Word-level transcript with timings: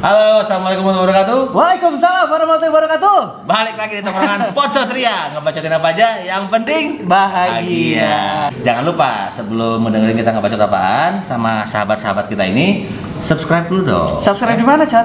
Halo, 0.00 0.40
assalamualaikum 0.40 0.88
warahmatullahi 0.88 1.12
wabarakatuh. 1.12 1.40
Waalaikumsalam 1.52 2.26
warahmatullahi 2.32 2.72
wabarakatuh. 2.72 3.18
Balik 3.44 3.76
lagi 3.76 3.94
di 4.00 4.02
tongkrongan 4.08 4.40
Pocot 4.56 4.88
Ria, 4.96 5.36
ngebacotin 5.36 5.76
apa 5.76 5.88
aja, 5.92 6.08
yang 6.24 6.48
penting 6.48 7.04
Bahagia. 7.04 8.48
Jangan 8.64 8.88
lupa 8.88 9.28
sebelum 9.28 9.84
mendengarin 9.84 10.16
kita 10.16 10.32
ngebacot 10.32 10.56
apaan 10.56 11.20
sama 11.20 11.68
sahabat-sahabat 11.68 12.32
kita 12.32 12.48
ini, 12.48 12.88
subscribe 13.20 13.68
dulu 13.68 13.82
dong. 13.84 14.16
Subscribe 14.16 14.56
di 14.56 14.64
mana, 14.64 14.88
Chat? 14.88 15.04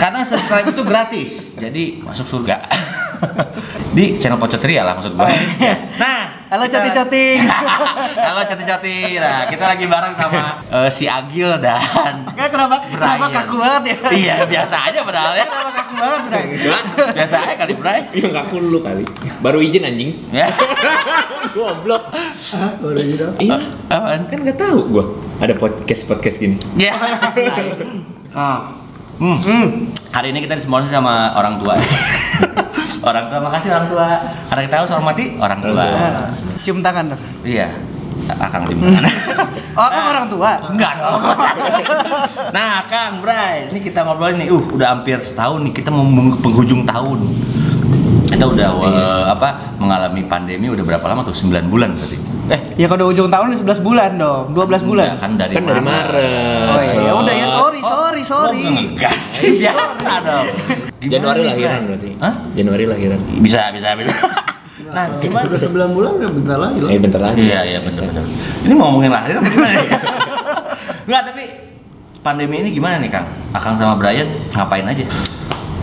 Karena 0.00 0.24
subscribe 0.24 0.72
itu 0.72 0.80
gratis, 0.88 1.52
jadi 1.60 2.00
masuk 2.00 2.24
surga. 2.24 2.64
di 3.96 4.16
channel 4.16 4.40
Pocot 4.40 4.64
Ria 4.64 4.88
lah 4.88 4.96
maksud 4.96 5.20
gue. 5.20 5.20
Nah, 5.20 5.34
Oh, 5.60 5.60
iya. 5.60 5.76
Halo, 6.44 6.68
kita- 6.68 6.76
cati-cati. 6.76 7.26
Halo 8.28 8.40
cati-cati. 8.44 8.96
Nah, 9.16 9.48
kita 9.48 9.64
lagi 9.64 9.84
bareng 9.84 10.12
sama 10.12 10.60
eh, 10.62 10.88
si 10.88 11.08
Agil 11.08 11.56
dan 11.58 12.28
Enggak 12.28 12.48
kenapa? 12.52 12.84
Kenapa 12.84 13.16
Brian. 13.26 13.32
kaku 13.32 13.56
banget 13.56 13.82
ya? 13.88 13.96
Iya, 14.12 14.34
biasa 14.44 14.76
aja 14.86 15.00
padahal 15.02 15.32
ya. 15.34 15.46
Kenapa 15.48 15.70
kaku 15.72 15.92
banget, 15.96 16.20
Bray? 16.28 16.44
Enggak, 16.52 16.82
Biasa 17.16 17.34
aja 17.40 17.54
kali, 17.56 17.72
Bray. 17.74 18.00
ya 18.12 18.26
nggak 18.28 18.44
lu 18.52 18.78
kali. 18.78 19.04
Baru 19.40 19.58
izin 19.58 19.82
anjing. 19.82 20.10
Ya. 20.30 20.46
Goblok. 21.56 22.12
Udah 22.82 23.02
gitu. 23.02 23.26
Iya, 23.40 23.56
Apaan? 23.88 24.20
kan 24.28 24.38
nggak 24.44 24.58
tahu 24.58 24.78
gua 24.90 25.04
ada 25.40 25.54
podcast 25.56 26.04
podcast 26.04 26.36
gini. 26.38 26.60
Ya. 26.76 26.92
Ah. 28.34 28.74
Hmm. 29.14 29.38
Hmm. 29.38 29.66
Hari 30.10 30.34
ini 30.34 30.42
kita 30.42 30.58
disponsori 30.58 30.90
sama 30.90 31.38
orang 31.38 31.62
tua. 31.62 31.78
Orang 33.04 33.24
tua, 33.28 33.38
makasih 33.40 33.70
orang 33.70 33.88
tua. 33.88 34.06
Karena 34.48 34.62
kita 34.64 34.74
harus 34.80 34.90
hormati 34.90 35.24
orang 35.36 35.60
tua. 35.60 35.84
Cium 36.60 36.78
tangan 36.80 37.04
dong. 37.12 37.22
Iya. 37.44 37.68
Akang 38.40 38.64
gimana? 38.66 39.08
Oh, 39.74 39.90
kan 39.90 40.06
orang 40.06 40.30
tua. 40.30 40.54
Enggak 40.70 41.02
dong. 41.02 41.18
nah, 42.56 42.86
Kang 42.86 43.18
Bray, 43.18 43.74
ini 43.74 43.82
kita 43.82 44.06
ngobrol 44.06 44.38
nih. 44.38 44.46
Uh, 44.46 44.62
udah 44.70 44.94
hampir 44.94 45.18
setahun 45.18 45.66
nih. 45.66 45.74
Kita 45.74 45.90
mau 45.90 46.06
penghujung 46.38 46.86
tahun. 46.86 47.18
Kita 48.30 48.46
udah 48.46 48.68
eh, 48.70 49.24
apa 49.34 49.74
mengalami 49.82 50.22
pandemi 50.30 50.70
udah 50.70 50.86
berapa 50.86 51.02
lama 51.10 51.26
tuh? 51.26 51.34
9 51.34 51.66
bulan 51.66 51.90
berarti. 51.90 52.18
Eh, 52.54 52.60
Ya 52.78 52.86
kalau 52.86 53.10
ujung 53.10 53.26
tahun 53.26 53.50
11 53.58 53.82
bulan 53.82 54.14
dong, 54.14 54.54
12 54.54 54.86
bulan. 54.86 55.18
enggak, 55.18 55.18
kan 55.18 55.32
dari 55.34 55.54
Kan 55.58 55.64
dari 55.66 55.82
Maret. 55.82 56.66
Oh 56.70 56.80
iya, 56.82 56.94
ya 57.02 57.12
udah 57.18 57.34
ya 57.34 57.46
sorry, 57.50 57.80
sorry, 57.82 58.22
sorry. 58.22 58.62
Oh, 58.62 58.78
enggak 58.94 59.16
sih, 59.18 59.48
biasa 59.62 60.12
dong. 60.22 60.46
Gimana 61.04 61.12
Januari 61.12 61.40
nih, 61.40 61.48
lahiran 61.52 61.70
Bray? 61.76 61.86
berarti. 61.86 62.10
Hah? 62.18 62.34
Januari 62.56 62.84
lahiran. 62.88 63.20
Bisa, 63.40 63.60
bisa, 63.76 63.88
bisa. 63.94 64.14
nah, 64.94 65.06
gimana? 65.20 65.44
Udah 65.46 65.60
9 65.60 65.96
bulan 65.96 66.10
udah 66.16 66.30
bentar 66.32 66.58
lagi 66.58 66.78
lah. 66.80 66.90
Eh 66.90 66.98
bentar 66.98 67.20
lagi. 67.20 67.40
Iya, 67.44 67.60
iya 67.68 67.78
benar-benar. 67.84 68.24
Ini 68.64 68.72
mau 68.72 68.84
ngomongin 68.90 69.12
lahir 69.12 69.36
apa 69.36 69.48
gimana 69.48 69.72
nih? 69.76 69.88
Enggak, 71.06 71.22
tapi 71.28 71.44
pandemi 72.24 72.54
ini 72.64 72.68
gimana 72.72 72.96
nih, 72.96 73.10
Kang? 73.12 73.26
Akang 73.52 73.76
sama 73.76 74.00
Brian 74.00 74.24
ngapain 74.50 74.88
aja? 74.88 75.04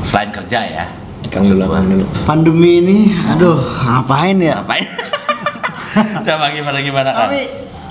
Selain 0.02 0.34
kerja 0.34 0.60
ya. 0.66 0.86
Kang 1.30 1.46
dulu, 1.46 1.64
Kang 1.70 1.86
dulu. 1.86 2.06
Pandemi 2.26 2.82
ini, 2.82 2.98
aduh, 3.30 3.62
ngapain 3.62 4.36
ya? 4.42 4.60
Ngapain? 4.60 4.86
Coba 6.26 6.46
gimana 6.50 6.78
gimana, 6.82 7.10
Kang? 7.14 7.30
Tapi 7.30 7.42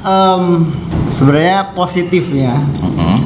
em, 0.03 0.42
sebenarnya 1.09 1.72
positifnya 1.72 2.59
Mm-mm. 2.81 3.17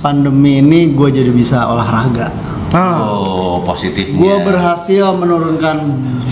pandemi 0.00 0.58
ini 0.58 0.90
gue 0.92 1.08
jadi 1.14 1.30
bisa 1.30 1.68
olahraga. 1.70 2.32
Oh, 2.76 3.62
positifnya. 3.62 4.18
Gue 4.18 4.36
berhasil 4.42 5.04
menurunkan 5.12 5.76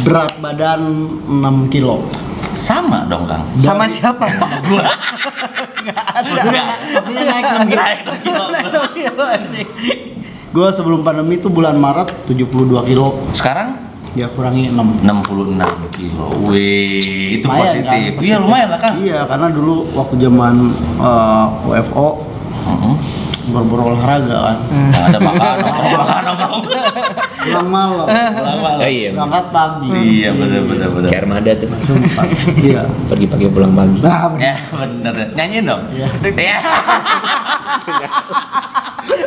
berat 0.03 0.37
badan 0.39 0.81
6 1.25 1.41
kilo. 1.69 2.05
sama 2.53 3.03
dong, 3.05 3.25
Kang. 3.25 3.43
Sama 3.57 3.83
siapa? 3.85 4.31
Gua 4.63 4.87
Maksudnya, 6.31 6.63
maksudnya 6.93 7.23
naik 7.27 7.45
6 7.45 7.67
kilo. 7.67 7.83
naik 7.83 8.71
kilo. 8.87 9.25
Gue 10.51 10.69
sebelum 10.71 11.03
pandemi 11.03 11.35
itu 11.35 11.49
bulan 11.49 11.75
Maret 11.75 12.15
72 12.25 12.47
kilo. 12.85 13.07
Sekarang 13.33 13.83
Dia 14.13 14.31
kurangi 14.31 14.71
6. 14.71 15.03
66 15.03 15.59
kilo. 15.91 16.31
Wih, 16.47 17.35
itu 17.35 17.47
Lumayan, 17.49 17.67
positif. 17.67 18.11
kan? 18.15 18.23
Iya, 18.23 18.37
lumayan 18.39 18.69
lah, 18.71 18.79
Kang. 18.79 18.95
Iya, 19.03 19.19
karena 19.27 19.47
dulu 19.51 19.75
waktu 19.91 20.15
zaman 20.21 20.55
eh, 21.01 21.45
WFO 21.67 22.09
Mm-mm. 22.65 22.95
Baru 23.63 23.83
olahraga 23.93 24.37
kan. 24.43 24.57
Nggak 24.67 25.05
ada 25.07 25.19
makan, 25.21 25.55
nongkrong, 25.61 25.93
makan, 25.95 26.21
nongkrong. 26.25 26.63
Pulang 27.45 27.69
malam. 27.69 28.07
Pulang 28.09 28.59
malam. 28.59 28.79
Oh 28.81 28.91
iya. 28.91 29.09
Berangkat 29.13 29.47
pagi. 29.49 29.89
Iya, 29.93 30.29
bener, 30.33 30.61
bener, 30.65 30.89
bener. 30.91 31.09
Kayak 31.13 31.23
armada 31.23 31.51
tuh. 31.55 31.69
Sumpah. 31.81 32.25
Iya. 32.57 32.83
Pergi 33.07 33.27
pagi 33.29 33.45
pulang 33.47 33.73
pagi. 33.73 33.99
Nah, 34.01 34.27
bener. 34.29 34.43
Ya 34.43 34.55
bener 34.67 35.15
Nyanyiin 35.33 35.65
dong 35.65 35.83
Iya. 35.91 36.09
Iya 36.25 36.59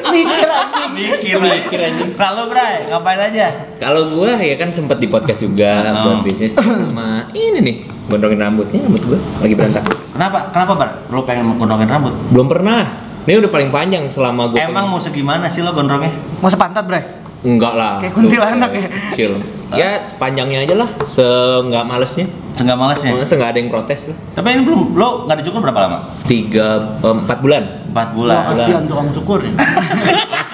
Mikir 0.07 0.47
anjing. 0.49 0.91
Mikir 0.93 1.37
Mikir 1.37 1.79
aja 1.79 2.03
Lalu 2.09 2.41
Bray 2.49 2.75
ngapain 2.87 3.19
aja 3.21 3.45
Kalau 3.77 4.01
gua 4.09 4.33
ya 4.35 4.55
kan 4.55 4.69
sempet 4.69 4.97
di 4.97 5.07
podcast 5.07 5.41
juga 5.41 5.69
Oh. 5.87 6.03
buat 6.03 6.19
bisnis 6.21 6.53
sama 6.53 7.29
ini 7.31 7.59
nih 7.59 7.75
gondrongin 8.07 8.39
rambutnya 8.39 8.79
rambut 8.81 9.03
gua 9.03 9.19
lagi 9.37 9.53
berantakan. 9.53 9.93
Kenapa? 10.09 10.39
Kenapa 10.49 10.71
Bar? 10.73 10.89
Lo 11.07 11.21
pengen 11.23 11.53
gondrongin 11.53 11.85
rambut? 11.85 12.13
Belum 12.29 12.47
pernah. 12.47 13.06
Ini 13.27 13.43
udah 13.43 13.51
paling 13.51 13.67
panjang 13.75 14.07
selama 14.07 14.47
gua. 14.47 14.63
Emang 14.63 14.87
mau 14.87 15.03
segimana 15.03 15.51
sih 15.51 15.59
lo 15.59 15.75
gondrongnya? 15.75 16.15
Mau 16.39 16.47
sepantat, 16.47 16.87
Bray? 16.87 17.27
enggak 17.43 17.73
lah. 17.77 18.01
Kayak 18.01 18.13
kuntilanak 18.17 18.71
ya? 18.73 18.87
Kecil. 19.13 19.31
Ya 19.75 19.89
sepanjangnya 19.99 20.63
aja 20.63 20.75
lah, 20.79 20.89
se 21.05 21.27
nggak 21.67 21.83
malesnya. 21.85 22.25
Seenggak 22.57 22.79
malesnya 22.79 23.13
Masa 23.13 23.37
nggak 23.37 23.51
ada 23.53 23.59
yang 23.61 23.69
protes 23.69 24.09
lah. 24.09 24.17
Tapi 24.33 24.47
ini 24.57 24.63
belum, 24.65 24.97
lo 24.97 25.27
nggak 25.29 25.43
dicukur 25.43 25.59
berapa 25.61 25.79
lama? 25.85 25.97
Tiga, 26.25 26.97
eh, 27.03 27.13
empat 27.13 27.37
bulan. 27.43 27.63
Empat 27.91 28.07
Wah, 28.09 28.15
bulan 28.15 28.37
kasihan 28.55 28.83
tukang 28.87 29.09
cukur 29.13 29.39
ya. 29.43 29.53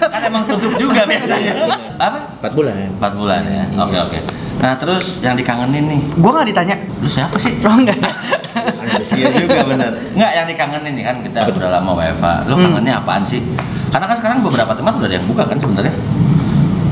Kan 0.00 0.20
emang 0.26 0.44
tutup 0.46 0.72
juga 0.76 1.04
biasanya 1.04 1.52
Apa? 1.98 2.18
Empat 2.40 2.52
bulan. 2.54 2.74
Empat 2.96 3.12
bulan 3.16 3.40
ya? 3.46 3.64
Oke 3.80 3.96
oke 3.98 4.18
Nah 4.60 4.76
terus 4.76 5.18
yang 5.24 5.34
dikangenin 5.34 5.84
nih 5.88 6.00
Gua 6.20 6.30
nggak 6.40 6.48
ditanya. 6.52 6.76
Lu 7.00 7.08
siapa 7.08 7.36
sih? 7.40 7.56
Oh 7.64 7.76
enggak. 7.76 7.96
Iya 9.00 9.30
juga 9.32 9.62
bener 9.64 9.92
Nggak 10.12 10.30
yang 10.36 10.46
dikangenin 10.50 10.92
nih 10.98 11.04
kan 11.06 11.16
kita 11.22 11.38
Apa 11.46 11.56
udah 11.56 11.70
lama 11.80 11.90
WFA 11.96 12.34
Lu 12.50 12.54
kangennya 12.58 13.00
apaan 13.00 13.22
sih? 13.24 13.40
Karena 13.90 14.06
kan 14.10 14.16
sekarang 14.18 14.38
beberapa 14.42 14.72
tempat 14.74 14.92
udah 14.98 15.08
ada 15.08 15.16
yang 15.16 15.26
buka 15.26 15.44
kan 15.46 15.56
sebenarnya 15.58 15.94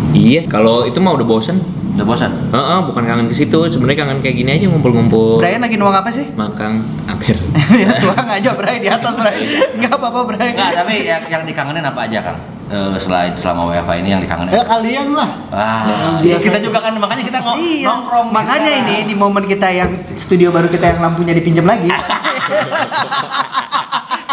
Iya, 0.08 0.40
kalau 0.48 0.88
itu 0.88 0.98
mah 1.04 1.12
udah 1.14 1.26
bosen. 1.28 1.60
Udah 1.98 2.06
bosan? 2.06 2.30
Heeh, 2.54 2.78
bukan 2.86 3.02
kangen 3.02 3.26
ke 3.26 3.34
situ, 3.34 3.58
sebenarnya 3.66 4.06
kangen 4.06 4.22
kayak 4.22 4.38
gini 4.38 4.50
aja 4.54 4.70
ngumpul-ngumpul. 4.70 5.42
Brian 5.42 5.58
lagi 5.58 5.74
nuang 5.74 5.90
apa 5.92 6.06
sih? 6.08 6.30
Makan 6.30 6.78
aper. 7.10 7.34
ya 7.82 7.90
tuang 7.98 8.22
aja 8.22 8.54
Bray 8.54 8.78
di 8.78 8.86
atas 8.86 9.18
Bray. 9.18 9.42
Enggak 9.74 9.98
apa-apa 9.98 10.20
Bray. 10.24 10.54
Enggak, 10.54 10.78
tapi 10.78 10.94
yang, 11.02 11.26
yang 11.26 11.42
dikangenin 11.42 11.82
apa 11.82 12.06
aja 12.06 12.22
Kang? 12.22 12.38
Eh, 12.68 12.94
selain 13.02 13.34
selama 13.34 13.72
WFA 13.72 13.98
ini 13.98 14.12
yang 14.12 14.22
dikangenin 14.22 14.52
Ya 14.52 14.62
kalian 14.62 15.10
lah. 15.10 15.26
Ah, 15.50 15.90
Biasa. 16.22 16.38
kita 16.38 16.58
juga 16.62 16.78
kan 16.78 16.94
makanya 16.94 17.26
kita 17.26 17.38
ngo- 17.42 17.58
Iya. 17.58 17.90
nongkrong 17.90 18.28
Makanya 18.30 18.70
bisa. 18.70 18.82
ini 18.84 18.96
di 19.02 19.14
momen 19.16 19.42
kita 19.42 19.66
yang 19.66 19.90
studio 20.14 20.54
baru 20.54 20.70
kita 20.70 20.94
yang 20.94 21.02
lampunya 21.02 21.34
dipinjam 21.34 21.66
lagi. 21.66 21.90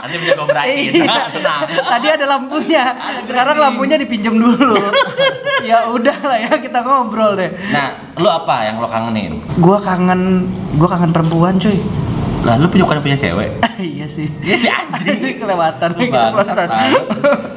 nanti 0.05 0.17
bisa 0.17 0.33
gue 0.33 0.45
berakin 0.45 0.91
Iya. 0.95 1.21
tenang 1.31 1.61
Tadi 1.65 2.07
ada 2.07 2.25
lampunya. 2.27 2.83
Sekarang 3.25 3.57
lampunya 3.57 3.95
dipinjam 3.97 4.33
dulu. 4.33 4.77
ya 5.69 5.89
udah 5.89 6.17
lah 6.21 6.37
ya 6.37 6.53
kita 6.55 6.79
ngobrol 6.79 7.33
deh. 7.33 7.49
nah 7.69 7.89
lu 8.15 8.27
apa 8.27 8.69
yang 8.69 8.77
lo 8.77 8.85
kangenin 8.85 9.41
Gua 9.57 9.81
kangen 9.81 10.45
gua 10.75 10.85
kangen 10.87 11.09
perempuan 11.09 11.57
cuy. 11.57 11.73
lah 12.45 12.55
lu 12.55 12.69
punya 12.69 12.85
bukan 12.85 13.01
punya 13.01 13.17
cewek 13.17 13.49
iya 13.81 14.05
sih. 14.05 14.29
Iya 14.39 14.55
si 14.55 14.67
anjing 14.69 15.35
kelewatan 15.41 15.89
Lu 15.91 16.05
gitu 16.05 16.13
perasaan. 16.13 16.69
banget. 16.69 17.03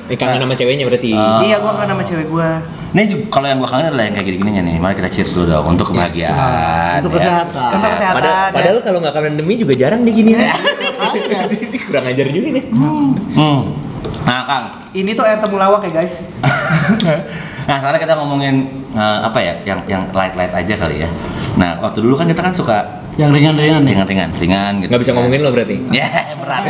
Ini 0.09 0.17
kangen 0.17 0.41
sama 0.41 0.55
ceweknya 0.57 0.85
berarti. 0.89 1.13
Oh. 1.13 1.45
Iya, 1.45 1.61
gua 1.61 1.77
kangen 1.77 1.91
sama 1.93 2.03
cewek 2.03 2.27
gua. 2.27 2.51
Ini 2.89 3.03
juga, 3.05 3.25
kalau 3.29 3.47
yang 3.47 3.59
gua 3.61 3.69
kangen 3.69 3.87
adalah 3.87 4.05
yang 4.09 4.15
kayak 4.17 4.27
gini-gininya 4.27 4.63
nih. 4.65 4.77
Mari 4.81 4.95
kita 4.97 5.11
cheers 5.13 5.31
dulu 5.31 5.45
dong 5.47 5.67
untuk 5.69 5.93
kebahagiaan. 5.93 7.05
Untuk 7.05 7.13
ya. 7.13 7.17
kesehatan. 7.21 7.69
Untuk 7.69 7.85
kesehatan. 7.85 8.15
Padahal, 8.17 8.41
ya. 8.41 8.55
padahal 8.57 8.79
kalau 8.81 8.99
nggak 8.99 9.15
kangen 9.15 9.35
demi 9.37 9.55
juga 9.55 9.75
jarang 9.77 10.01
dia 10.03 10.15
gini. 10.17 10.33
Kurang 11.89 12.05
ajar 12.07 12.27
juga 12.29 12.49
nih. 12.53 12.65
Hmm. 12.73 13.61
Nah, 14.25 14.43
Kang. 14.45 14.65
Ini 14.93 15.11
tuh 15.13 15.25
air 15.25 15.39
temulawak 15.41 15.85
ya, 15.89 15.93
guys. 16.03 16.15
Nah, 17.69 17.77
sekarang 17.85 18.01
kita 18.01 18.17
ngomongin 18.17 18.65
eh, 18.97 19.19
apa 19.29 19.37
ya? 19.45 19.61
Yang 19.61 19.93
yang 19.93 20.09
light-light 20.17 20.57
aja 20.57 20.75
kali 20.81 21.05
ya. 21.05 21.09
Nah, 21.61 21.77
waktu 21.85 22.01
dulu 22.01 22.17
kan 22.17 22.25
kita 22.25 22.41
kan 22.41 22.49
suka 22.49 23.05
Yang 23.21 23.37
ringan-ringan 23.37 23.85
nih. 23.85 23.93
ringan-ringan, 23.93 24.31
ringan 24.41 24.73
gitu. 24.81 24.89
Nggak 24.89 25.03
bisa 25.05 25.13
ngomongin 25.13 25.41
lo 25.45 25.53
berarti. 25.53 25.77
Ya, 26.01 26.33
berat. 26.41 26.65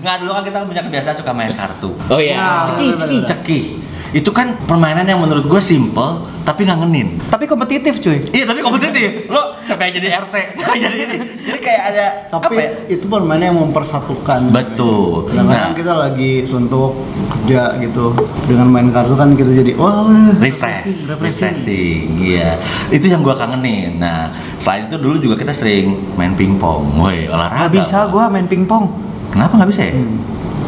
Nggak, 0.00 0.16
dulu 0.24 0.30
kan 0.32 0.42
kita 0.48 0.58
punya 0.64 0.80
kebiasaan 0.80 1.16
suka 1.20 1.32
main 1.36 1.52
kartu. 1.52 1.92
Oh 2.08 2.16
iya. 2.16 2.64
Ceki, 2.72 2.86
ceki, 2.96 3.18
ceki. 3.28 3.60
Itu 4.08 4.32
kan 4.32 4.56
permainan 4.64 5.04
yang 5.04 5.20
menurut 5.20 5.44
gue 5.44 5.60
simple 5.60 6.24
tapi 6.48 6.64
ngangenin. 6.64 7.20
Tapi 7.28 7.44
kompetitif, 7.44 8.00
cuy. 8.00 8.24
Iya 8.32 8.48
tapi 8.48 8.64
kompetitif. 8.64 9.28
Lo 9.28 9.60
siapa 9.68 9.84
yang 9.84 10.00
jadi 10.00 10.08
RT, 10.24 10.34
siapa 10.56 10.72
yang 10.80 10.84
jadi 10.88 10.98
ini. 11.04 11.16
Jadi 11.44 11.58
kayak 11.60 11.82
ada 11.92 12.06
Tapi 12.32 12.56
apa 12.56 12.60
ya? 12.64 12.70
itu 12.88 13.04
permainan 13.04 13.44
yang 13.52 13.58
mempersatukan. 13.68 14.48
Betul. 14.48 15.28
Kadang-kadang 15.28 15.72
Nah, 15.72 15.76
kita 15.76 15.92
lagi 15.92 16.32
suntuk 16.48 17.04
kerja 17.36 17.76
gitu 17.84 18.16
dengan 18.48 18.72
main 18.72 18.88
kartu 18.88 19.12
kan 19.12 19.36
kita 19.36 19.52
jadi 19.60 19.76
wah 19.76 20.08
udah, 20.08 20.40
refresh, 20.40 21.12
refreshing. 21.12 21.52
refreshing. 21.52 22.04
Iya. 22.16 22.56
Itu 22.88 23.12
yang 23.12 23.20
gua 23.20 23.36
kangenin. 23.36 24.00
Nah, 24.00 24.32
selain 24.56 24.88
itu 24.88 24.96
dulu 24.96 25.20
juga 25.20 25.36
kita 25.36 25.52
sering 25.52 26.16
main 26.16 26.32
pingpong. 26.32 26.96
Woi, 26.96 27.28
olahraga. 27.28 27.68
Gak 27.68 27.76
bisa 27.76 28.08
gua 28.08 28.32
main 28.32 28.48
pingpong. 28.48 28.88
Kenapa 29.28 29.60
nggak 29.60 29.68
bisa 29.68 29.82
ya? 29.84 29.92
Hmm. 29.92 30.16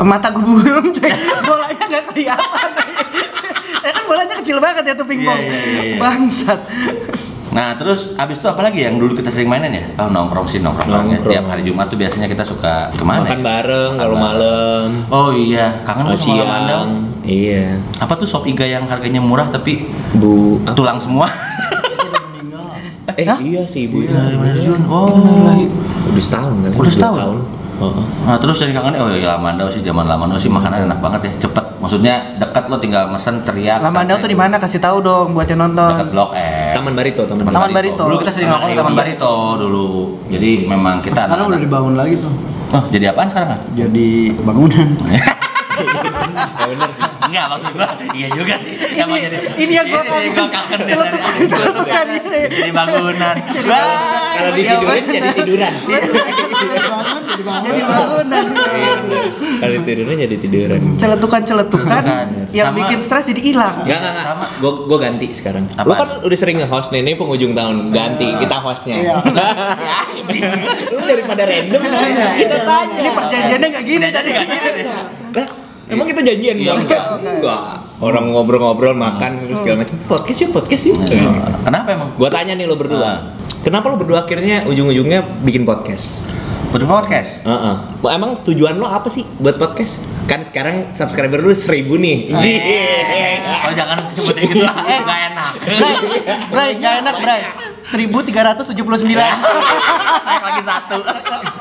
mata 0.00 0.32
gue 0.32 0.40
coy 0.96 1.12
bolanya 1.44 1.84
nggak 1.84 2.04
kelihatan 2.08 2.70
kan 2.72 3.09
kecil 4.40 4.56
banget 4.58 4.84
ya 4.88 4.94
tuh 4.96 5.06
pingpong 5.06 5.38
Iya, 5.38 5.52
iya, 5.52 5.60
iya, 5.60 5.82
iya. 5.94 5.96
bangsat 6.00 6.60
Nah 7.50 7.74
terus 7.74 8.14
abis 8.14 8.38
itu 8.38 8.46
apa 8.46 8.62
lagi 8.62 8.86
yang 8.86 8.94
dulu 8.94 9.18
kita 9.18 9.26
sering 9.26 9.50
mainin 9.50 9.74
ya? 9.74 9.82
Oh 9.98 10.06
nongkrong 10.06 10.46
sih 10.46 10.62
nongkrong 10.62 10.86
ya. 10.86 11.18
Nongkrong. 11.18 11.34
Tiap 11.34 11.44
hari 11.50 11.66
Jumat 11.66 11.90
tuh 11.90 11.98
biasanya 11.98 12.30
kita 12.30 12.46
suka 12.46 12.94
ke 12.94 13.02
mana? 13.02 13.26
Makan 13.26 13.42
ya? 13.42 13.46
bareng 13.50 13.92
kalau 13.98 14.16
malam. 14.22 14.86
Oh 15.10 15.34
iya, 15.34 15.82
kangen 15.82 16.14
Oh, 16.14 16.14
sama 16.14 16.22
siang. 16.30 16.90
Iya. 17.26 17.82
Apa 17.98 18.14
tuh 18.14 18.30
sop 18.30 18.46
iga 18.46 18.62
yang 18.62 18.86
harganya 18.86 19.18
murah 19.18 19.50
tapi 19.50 19.90
Bu 20.14 20.62
apa? 20.62 20.78
tulang 20.78 21.02
semua? 21.02 21.26
Eh 23.18 23.26
Hah? 23.26 23.42
iya 23.42 23.66
sih 23.66 23.90
ibu 23.90 24.06
itu. 24.06 24.14
Oh. 24.86 25.10
Udah 26.14 26.22
setahun 26.22 26.54
kali. 26.62 26.74
Udah 26.78 26.86
dua 26.86 26.94
setahun? 26.94 27.18
tahun. 27.18 27.38
Nah 28.22 28.36
terus 28.36 28.60
yang 28.60 28.72
kangen 28.72 28.96
oh 28.96 29.08
iya 29.08 29.34
Lamandau 29.34 29.66
sih 29.66 29.80
zaman 29.80 30.04
Lamandau 30.04 30.36
sih 30.36 30.46
makanan 30.46 30.84
enak 30.84 30.98
banget 30.98 31.20
ya 31.26 31.48
cepet. 31.48 31.64
Maksudnya 31.80 32.36
dekat 32.36 32.68
lo 32.68 32.76
tinggal 32.76 33.08
mesen 33.08 33.40
teriak 33.40 33.80
Lamandau 33.80 34.16
tuh 34.16 34.28
di 34.28 34.36
mana? 34.36 34.56
Kasih 34.56 34.78
tahu 34.78 35.00
dong 35.00 35.32
buat 35.32 35.44
yang 35.44 35.64
dekat 35.64 35.72
nonton 35.72 36.06
blok 36.08 36.30
E 36.34 36.70
Taman 36.70 36.92
Barito, 36.92 37.22
Taman, 37.24 37.42
Taman 37.46 37.72
Barito. 37.72 38.04
dulu 38.04 38.16
kita 38.20 38.30
sering 38.30 38.48
nongkrong 38.48 38.74
Taman 38.74 38.94
Barito. 38.94 39.32
Barito 39.32 39.34
dulu. 39.58 39.88
Jadi 40.28 40.50
memang 40.64 41.00
kita 41.00 41.24
sekarang 41.24 41.48
udah 41.48 41.60
dibangun 41.60 41.94
lagi 41.96 42.14
tuh. 42.16 42.32
Oh 42.70 42.84
jadi 42.86 43.10
apaan 43.10 43.26
sekarang 43.26 43.48
kan 43.56 43.60
jadi 43.72 44.08
bangunan. 44.38 44.88
Ya 45.80 46.68
bener 46.68 46.90
sih. 46.92 47.08
Enggak 47.24 47.44
maksud 47.48 47.72
gua 47.72 47.88
iya 48.12 48.28
juga 48.28 48.54
sih. 48.60 48.74
Ini 48.76 49.00
yang 49.00 49.08
gua 49.08 49.18
ini 49.56 49.72
yang 49.72 49.86
gua 49.88 50.02
kangen 50.52 50.80
dari 50.84 50.92
Celetukan, 50.92 51.34
celetukan 51.48 52.04
ini. 52.20 52.40
jadi 52.52 52.70
bangunan. 52.70 53.34
Wah, 53.64 54.19
Kalau 54.30 54.50
iya, 54.54 54.74
ditidurin 54.76 55.04
jadi 55.10 55.28
tiduran. 55.34 55.72
jadi 57.40 57.82
bangunan 57.82 58.44
Kalau 59.60 59.76
tidurin 59.82 60.18
jadi 60.20 60.36
tiduran. 60.38 60.80
celetukan 60.96 61.40
celetukan 61.42 62.02
yang 62.50 62.70
Sama- 62.70 62.78
bikin 62.82 62.98
stres 63.00 63.24
jadi 63.26 63.40
hilang 63.42 63.76
Enggak, 63.82 63.98
enggak, 63.98 64.12
enggak. 64.12 64.26
Sama. 64.26 64.46
Gue 64.58 64.72
gue 64.86 64.98
ganti 64.98 65.26
sekarang. 65.30 65.64
Lu 65.68 65.80
Apaan? 65.86 65.98
kan 65.98 66.08
udah 66.22 66.38
sering 66.38 66.56
nge-host 66.58 66.88
nih, 66.90 67.00
ini 67.00 67.12
penghujung 67.14 67.52
tahun. 67.52 67.76
Ganti, 67.90 68.28
kita 68.36 68.56
hostnya. 68.58 68.96
Iya. 68.98 69.14
Lu 70.92 70.98
daripada 71.00 71.42
random, 71.44 71.80
kita 72.36 72.58
tanya. 72.64 72.96
ini 72.96 73.10
perjanjiannya 73.10 73.68
nggak 73.68 73.84
gini 73.84 74.06
Jadi 74.06 74.28
nggak 74.30 74.46
gini 74.46 74.68
emang 75.90 76.06
kita 76.06 76.20
janjian 76.22 76.54
Iya, 76.56 76.72
podcast? 76.78 77.06
Enggak. 77.18 77.60
Orang 78.00 78.32
ngobrol-ngobrol, 78.32 78.94
makan, 78.96 79.44
terus 79.44 79.60
segala 79.60 79.84
macam. 79.84 79.96
Podcast 80.08 80.38
yuk, 80.40 80.50
podcast 80.54 80.82
yuk. 80.86 80.96
Nah, 80.96 81.60
Kenapa 81.60 81.88
emang? 81.92 82.08
Gua 82.16 82.30
tanya 82.32 82.54
nih 82.56 82.64
lo 82.64 82.72
Ah. 82.72 82.78
berdua. 82.78 83.12
Kenapa 83.60 83.92
lo 83.92 84.00
berdua 84.00 84.24
akhirnya 84.24 84.64
ujung-ujungnya 84.64 85.20
bikin 85.44 85.68
podcast? 85.68 86.24
Buat 86.72 86.80
podcast. 86.88 87.44
Heeh. 87.44 87.76
Emang 88.08 88.40
tujuan 88.40 88.80
lo 88.80 88.88
apa 88.88 89.12
sih 89.12 89.20
buat 89.36 89.60
podcast? 89.60 90.00
Kan 90.24 90.40
sekarang 90.40 90.96
subscriber 90.96 91.44
lu 91.44 91.52
seribu 91.52 92.00
nih. 92.00 92.32
Oh 93.60 93.72
jangan 93.76 94.00
sebutin 94.16 94.48
gitu 94.48 94.64
lah, 94.64 94.72
nggak 95.04 95.20
enak. 95.34 95.52
Bray, 95.60 95.94
Bray, 96.48 96.70
nggak 96.80 96.94
enak, 97.04 97.14
Bray. 97.20 97.40
1379. 97.84 99.12
Naik 99.12 100.42
lagi 100.46 100.62
satu. 100.64 100.98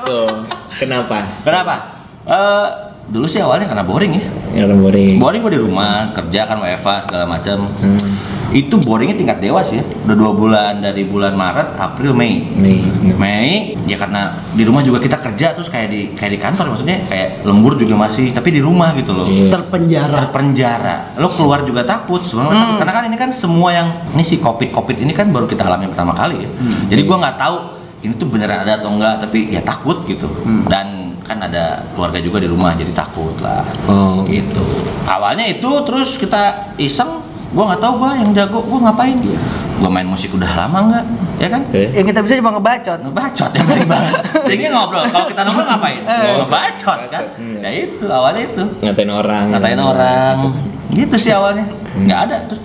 Tuh. 0.08 0.32
Kenapa? 0.80 1.44
Kenapa? 1.44 1.76
Eh 2.24 2.68
dulu 3.12 3.28
sih 3.28 3.44
awalnya 3.44 3.68
karena 3.68 3.84
boring 3.84 4.12
ya. 4.16 4.24
Ya 4.56 4.62
orang 4.72 4.80
boring. 4.80 5.16
Boring 5.20 5.42
gue 5.44 5.54
di 5.60 5.62
rumah, 5.68 6.16
kerja 6.16 6.48
kan 6.48 6.64
WFA 6.64 6.96
segala 7.04 7.26
macam. 7.28 7.68
Hmm. 7.84 8.29
Itu 8.50 8.80
boringnya 8.80 9.16
tingkat 9.16 9.38
dewas 9.40 9.70
ya. 9.70 9.82
Udah 10.04 10.16
dua 10.16 10.32
bulan 10.32 10.80
dari 10.80 11.04
bulan 11.04 11.34
Maret, 11.34 11.76
April, 11.76 12.14
Mei. 12.14 12.50
Nih. 12.50 12.82
Mei 13.14 13.78
ya 13.84 13.96
karena 13.96 14.34
di 14.52 14.64
rumah 14.64 14.80
juga 14.80 14.98
kita 14.98 15.18
kerja 15.18 15.52
terus 15.52 15.68
kayak 15.68 15.88
di 15.88 16.02
kayak 16.14 16.32
di 16.32 16.40
kantor 16.40 16.66
maksudnya 16.72 17.06
kayak 17.06 17.42
lembur 17.42 17.74
juga 17.76 17.96
masih 17.96 18.30
tapi 18.30 18.50
di 18.50 18.62
rumah 18.62 18.94
gitu 18.94 19.12
loh. 19.12 19.26
Iya. 19.26 19.50
terpenjara 19.50 20.16
terpenjara 20.20 20.96
lo 21.18 21.28
keluar 21.28 21.62
juga 21.62 21.82
takut 21.84 22.22
sebenarnya 22.22 22.54
takut. 22.56 22.78
karena 22.80 22.94
kan 22.94 23.04
ini 23.06 23.18
kan 23.18 23.30
semua 23.30 23.70
yang 23.72 23.88
ini 24.12 24.22
si 24.22 24.38
covid 24.38 24.70
covid 24.70 24.98
ini 24.98 25.12
kan 25.12 25.28
baru 25.28 25.46
kita 25.46 25.64
alami 25.64 25.88
pertama 25.88 26.14
kali 26.14 26.46
ya 26.46 26.50
jadi 26.88 27.02
gua 27.04 27.18
nggak 27.20 27.38
tahu 27.38 27.58
ini 28.00 28.14
tuh 28.16 28.28
beneran 28.28 28.64
ada 28.64 28.78
atau 28.78 28.90
enggak 28.92 29.20
tapi 29.20 29.50
ya 29.50 29.60
takut 29.60 30.06
gitu 30.06 30.30
dan 30.66 31.18
kan 31.22 31.38
ada 31.40 31.86
keluarga 31.94 32.18
juga 32.18 32.40
di 32.40 32.48
rumah 32.48 32.74
jadi 32.74 32.90
takut 32.92 33.36
lah 33.40 33.62
Oh, 33.86 34.22
gitu 34.26 34.62
awalnya 35.06 35.46
itu 35.46 35.70
terus 35.84 36.16
kita 36.16 36.74
iseng 36.78 37.22
gua 37.50 37.64
nggak 37.74 37.82
tahu 37.82 37.94
gua 37.98 38.12
yang 38.14 38.30
jago 38.36 38.60
gua 38.62 38.80
ngapain 38.90 39.18
gua 39.80 39.90
main 39.90 40.06
musik 40.06 40.36
udah 40.36 40.52
lama 40.60 40.80
nggak? 40.92 41.06
Ya 41.40 41.48
kan? 41.48 41.62
Eh? 41.72 41.88
yang 41.96 42.06
kita 42.12 42.20
bisa 42.20 42.36
cuma 42.36 42.52
ngebacot. 42.52 43.00
Ngebacot 43.00 43.52
yang 43.56 43.66
paling 43.66 43.88
banget. 43.88 44.14
Sehingga 44.46 44.68
ngobrol 44.76 45.08
kalau 45.08 45.28
kita 45.32 45.42
nongkrong 45.48 45.70
ngapain? 45.72 46.02
Eh. 46.04 46.36
ngebacot 46.44 47.00
kan? 47.08 47.24
Hmm. 47.40 47.64
ya 47.64 47.70
itu 47.72 48.06
awalnya 48.12 48.44
itu. 48.44 48.64
Ngatain 48.84 49.12
orang. 49.12 49.46
ngatain 49.56 49.80
orang. 49.80 50.36
Gitu 50.92 51.16
sih 51.16 51.32
awalnya. 51.32 51.66
Nggak 51.96 52.20
ada 52.28 52.36
terus 52.52 52.62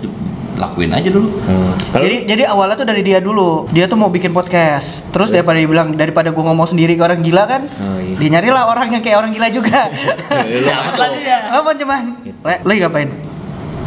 lakuin 0.59 0.91
aja 0.91 1.07
dulu. 1.07 1.29
Hmm. 1.47 1.71
Jadi 1.95 2.27
jadi 2.27 2.43
awalnya 2.51 2.75
tuh 2.83 2.87
dari 2.87 2.99
dia 2.99 3.23
dulu. 3.23 3.71
Dia 3.71 3.87
tuh 3.87 3.95
mau 3.95 4.11
bikin 4.11 4.35
podcast. 4.35 5.07
Terus 5.15 5.31
daripada 5.31 5.55
dia 5.55 5.71
bilang 5.71 5.95
daripada 5.95 6.35
gua 6.35 6.51
ngomong 6.51 6.67
sendiri 6.75 6.99
ke 6.99 7.03
orang 7.03 7.23
gila 7.23 7.47
kan 7.47 7.63
Oh, 7.79 7.99
iya. 7.99 8.15
dia 8.19 8.29
nyarilah 8.39 8.63
orang 8.67 8.91
yang 8.91 9.03
kayak 9.03 9.23
orang 9.23 9.31
gila 9.31 9.47
juga. 9.55 9.87
Lu 10.51 10.67
masuk. 10.67 10.99
lagi 10.99 11.21
ya? 11.23 11.39
Apa 11.63 11.71
cuman? 11.79 12.01
Le 12.27 12.55
le 12.59 12.73
ngapain? 12.83 13.09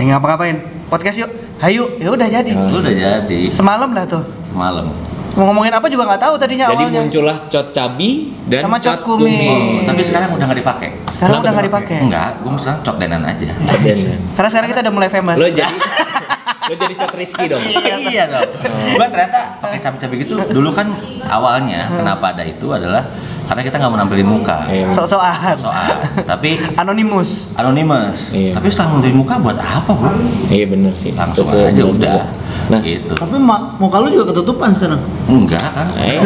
Le 0.00 0.02
ngapa-ngapain 0.08 0.77
podcast 0.88 1.16
yuk. 1.18 1.30
Hayu 1.58 1.84
ya 1.96 2.08
udah 2.08 2.26
jadi. 2.26 2.50
Lu 2.50 2.78
udah 2.78 2.92
jadi. 2.92 3.38
Semalam 3.46 3.90
lah 3.90 4.04
tuh. 4.04 4.22
Semalam. 4.44 4.90
Mau 5.30 5.44
ngomongin 5.46 5.70
apa 5.70 5.86
juga 5.86 6.02
nggak 6.04 6.18
tahu 6.20 6.34
tadinya 6.34 6.66
Jadi 6.66 6.82
awalnya. 6.82 6.98
muncullah 6.98 7.36
cot 7.46 7.70
cabi 7.70 8.10
dan 8.44 8.66
Sama 8.66 8.76
cot 8.76 8.98
kumis. 9.00 9.38
oh, 9.46 9.86
tapi 9.86 10.02
sekarang 10.02 10.34
udah 10.34 10.44
nggak 10.44 10.58
dipakai. 10.58 10.88
Sekarang 11.08 11.30
Kenapa 11.30 11.38
udah 11.38 11.52
nggak 11.52 11.66
dipakai? 11.68 11.98
enggak 12.00 12.28
gue 12.36 12.50
sekarang 12.58 12.80
cot 12.82 12.96
denan 12.98 13.22
aja. 13.22 13.48
Cot 13.60 13.78
dan- 13.78 14.18
karena 14.34 14.48
sekarang 14.50 14.68
kita 14.68 14.80
udah 14.82 14.92
mulai 14.92 15.08
famous. 15.08 15.36
Lo 15.36 15.46
jadi 15.46 15.62
lo 16.68 16.74
jadi 16.74 16.94
cot 16.96 17.12
Rizky 17.14 17.44
dong. 17.46 17.62
iya 18.08 18.24
dong. 18.26 18.50
Gua 18.92 19.06
ternyata 19.06 19.38
pakai 19.62 19.78
cabai-cabai 19.78 20.16
gitu. 20.18 20.34
Dulu 20.42 20.70
kan 20.72 20.86
awalnya 21.22 21.86
kenapa 21.88 22.34
ada 22.34 22.42
itu 22.42 22.66
adalah 22.68 23.06
karena 23.48 23.62
kita 23.62 23.74
nggak 23.74 23.90
mau 23.90 23.98
nampilin 23.98 24.28
muka 24.28 24.56
Iya. 24.64 24.86
sok-sokan 24.88 25.56
soal 25.56 25.88
tapi 26.22 26.60
anonimus 26.80 27.48
anonymous 27.54 28.28
Iya. 28.30 28.52
tapi 28.52 28.68
setelah 28.68 28.94
nampilin 28.94 29.16
muka 29.16 29.34
buat 29.36 29.56
apa 29.56 29.88
bro 29.88 30.12
Iya 30.46 30.66
bener 30.66 30.92
sih. 30.94 31.12
langsung 31.12 31.48
Betul, 31.48 31.64
aja 31.64 31.72
bener 31.74 31.88
udah 31.90 32.12
juga. 32.14 32.24
Nah, 32.68 32.80
gitu 32.80 33.12
tapi 33.16 33.36
ma- 33.38 33.72
muka 33.76 33.96
lu 33.98 34.12
juga 34.12 34.28
ketutupan 34.28 34.70
sekarang 34.70 35.00
enggak 35.24 35.64
kan 35.66 35.88
eh, 35.96 36.20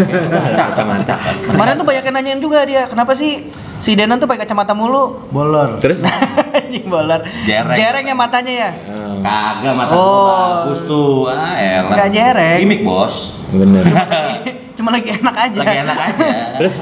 kacamata. 0.50 1.14
kemarin 1.46 1.74
tuh 1.74 1.86
banyak 1.86 2.02
yang 2.02 2.14
nanyain 2.14 2.40
juga 2.40 2.58
dia 2.62 2.82
kenapa 2.84 3.14
sih 3.14 3.46
si 3.78 3.94
Denan 3.94 4.16
tuh 4.16 4.26
pakai 4.26 4.42
kacamata 4.42 4.72
mulu 4.72 5.22
bolor 5.28 5.78
Terus 5.78 6.02
anjing 6.58 6.86
bolar 6.86 7.22
Jereng. 7.42 7.76
jereng 7.76 8.04
ya 8.04 8.14
matanya 8.14 8.52
ya 8.52 8.70
eh, 8.90 9.14
Kagak 9.22 9.72
mata 9.72 9.92
Oh. 9.92 10.02
gua 10.02 10.34
bagus 10.66 10.80
tuh. 10.82 11.30
Ah, 11.30 11.54
elah. 11.54 11.94
Nggak 11.94 12.08
jereng. 12.10 12.58
Gimik, 12.58 12.80
Bos. 12.82 13.38
bener. 13.48 13.86
cuma 14.76 14.90
lagi 14.90 15.14
enak 15.14 15.30
aja 15.36 15.58
Lagi 15.62 15.76
enak 15.80 15.98
aja. 16.00 16.26
Terus 16.58 16.74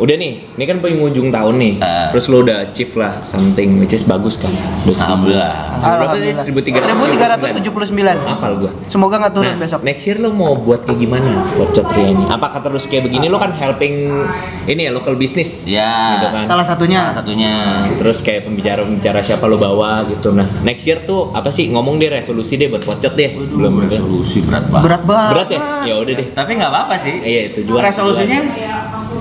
udah 0.00 0.16
nih, 0.16 0.32
ini 0.56 0.64
kan 0.64 0.80
penghujung 0.80 1.28
tahun 1.28 1.54
nih. 1.60 1.74
Ah. 1.84 2.08
Terus 2.10 2.24
lo 2.32 2.42
udah 2.42 2.56
achieve 2.64 2.92
lah 2.96 3.20
something 3.22 3.76
which 3.78 3.92
is 3.92 4.02
bagus 4.02 4.40
kan. 4.40 4.50
Seribu. 4.82 4.96
Alhamdulillah. 4.96 5.54
Berapa 5.80 6.16
tadi? 6.16 6.30
1379. 6.32 7.90
1379 8.00 8.30
Hafal 8.30 8.52
gua. 8.56 8.70
semoga 8.88 9.16
nggak 9.20 9.32
turun 9.36 9.46
Nah, 9.50 9.56
besok 9.58 9.80
next 9.82 10.04
year 10.06 10.16
lo 10.22 10.30
mau 10.30 10.54
buat 10.54 10.86
kayak 10.86 10.98
gimana 11.02 11.44
buat 11.58 11.70
Cotria 11.74 12.14
ini? 12.14 12.24
Apakah 12.30 12.60
terus 12.62 12.86
kayak 12.86 13.10
begini 13.10 13.26
lo 13.28 13.36
kan 13.36 13.52
helping 13.52 14.24
ini 14.64 14.88
ya 14.88 14.90
local 14.94 15.14
business? 15.18 15.66
Ya. 15.66 16.16
Gitu 16.16 16.28
kan? 16.32 16.44
salah 16.48 16.66
satunya 16.66 17.10
Salah 17.10 17.18
satunya. 17.22 17.52
Terus 17.98 18.18
kayak 18.24 18.48
pembicara-pembicara 18.48 19.20
siapa 19.20 19.44
lo 19.44 19.58
bawa 19.60 20.06
gitu. 20.08 20.32
Nah, 20.32 20.46
next 20.64 20.86
year 20.86 21.02
tuh 21.04 21.34
apa 21.34 21.52
sih 21.52 21.68
ngomong 21.68 22.00
deh 22.00 22.08
resolusi 22.08 22.56
deh 22.56 22.70
buat 22.70 22.82
pocot 22.86 23.12
deh. 23.18 23.36
Belum 23.36 23.84
ada. 23.84 23.98
resolusi 23.98 24.40
berat 24.46 24.66
banget. 24.70 24.84
berat 24.86 25.02
banget 25.04 25.32
Berat 25.34 25.48
ya? 25.50 25.60
Ya 25.84 25.94
udah 26.00 26.14
deh. 26.14 26.28
Tapi 26.32 26.50
nggak 26.56 26.70
apa-apa 26.70 26.94
sih. 26.96 27.14
Iya, 27.20 27.42
tujuan. 27.60 27.80
Resolusinya 27.84 28.40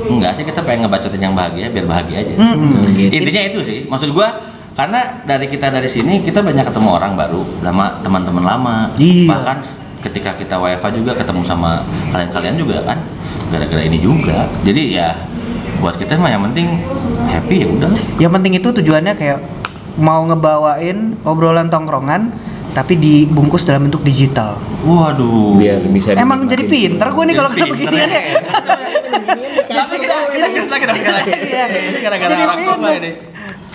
enggak 0.10 0.32
sih 0.38 0.44
kita 0.46 0.62
pengen 0.66 0.86
ngebacotin 0.88 1.22
yang 1.22 1.36
bahagia 1.36 1.68
biar 1.70 1.86
bahagia 1.86 2.18
aja. 2.24 2.34
Mm-mm. 2.36 2.82
Hmm, 2.82 2.96
gitu. 2.96 3.14
Intinya 3.14 3.42
itu 3.46 3.60
sih. 3.64 3.80
Maksud 3.88 4.10
gua 4.14 4.28
karena 4.74 5.22
dari 5.28 5.52
kita 5.52 5.68
dari 5.74 5.90
sini 5.92 6.24
kita 6.24 6.40
banyak 6.40 6.64
ketemu 6.64 6.90
orang 6.96 7.14
baru 7.20 7.42
sama 7.62 8.00
teman-teman 8.02 8.44
lama. 8.46 8.78
Iya. 8.96 9.30
Bahkan 9.34 9.58
ketika 10.00 10.32
kita 10.40 10.56
WFA 10.56 10.90
juga 10.96 11.12
ketemu 11.18 11.42
sama 11.44 11.84
kalian-kalian 12.16 12.56
juga 12.56 12.78
kan 12.88 12.98
gara-gara 13.52 13.84
ini 13.84 14.00
juga. 14.00 14.48
Jadi 14.64 14.96
ya 14.96 15.12
buat 15.80 15.96
kita 15.96 16.20
mah 16.20 16.32
yang 16.32 16.44
penting 16.52 16.68
happy 17.32 17.64
ya 17.64 17.68
udah. 17.72 17.92
yang 18.20 18.32
penting 18.36 18.60
itu 18.60 18.68
tujuannya 18.68 19.16
kayak 19.16 19.40
mau 19.96 20.28
ngebawain 20.28 21.16
obrolan 21.24 21.72
tongkrongan 21.72 22.36
tapi 22.76 23.00
dibungkus 23.00 23.66
dalam 23.66 23.90
bentuk 23.90 24.06
digital 24.06 24.60
Waduh. 24.86 25.58
Biar 25.58 25.84
bisa 25.90 26.14
emang 26.16 26.46
jadi 26.46 26.64
pinter 26.70 27.08
gue 27.12 27.24
nih 27.28 27.36
kalau 27.36 27.50
kena 27.52 27.66
Pinter 27.66 27.76
beginian 27.76 28.10
ya 28.12 28.22
Tapi 29.66 29.96
kita 29.98 30.16
kita 30.30 30.48
jelas 30.50 30.70
lagi 30.70 30.84
dong 30.86 30.98
lagi. 31.00 31.32
Iya. 31.50 31.64
Ini 31.70 32.00
gara-gara 32.00 32.34
orang 32.36 32.60
tua 32.60 32.92
ini. 32.96 33.12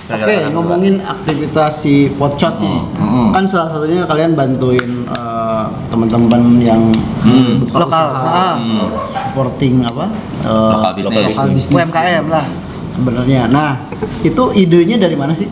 Oke, 0.05 0.37
ngomongin 0.53 0.95
aktivitas 1.01 1.81
si 1.81 2.13
Pocot 2.13 2.61
ini. 2.61 2.77
Hmm, 2.93 3.09
hmm. 3.09 3.29
Kan 3.33 3.49
salah 3.49 3.73
satunya 3.73 4.05
kalian 4.05 4.37
bantuin 4.37 5.09
eh, 5.09 5.65
teman-teman 5.89 6.61
yang 6.61 6.93
Hmm. 7.25 7.65
buka 7.65 7.79
Lokal, 7.81 8.05
usaha, 8.13 8.29
ah. 8.29 8.55
Hmm. 8.61 8.85
supporting 9.03 9.81
apa? 9.81 10.05
eh, 10.45 10.71
Lokal 10.71 10.93
bisnis. 10.93 11.25
Lokal 11.25 11.47
bisnis. 11.57 11.75
UMKM 11.81 12.25
lah 12.29 12.45
sebenarnya. 12.93 13.41
Nah, 13.49 13.81
itu 14.21 14.53
idenya 14.53 15.01
dari 15.01 15.17
mana 15.17 15.33
sih? 15.33 15.49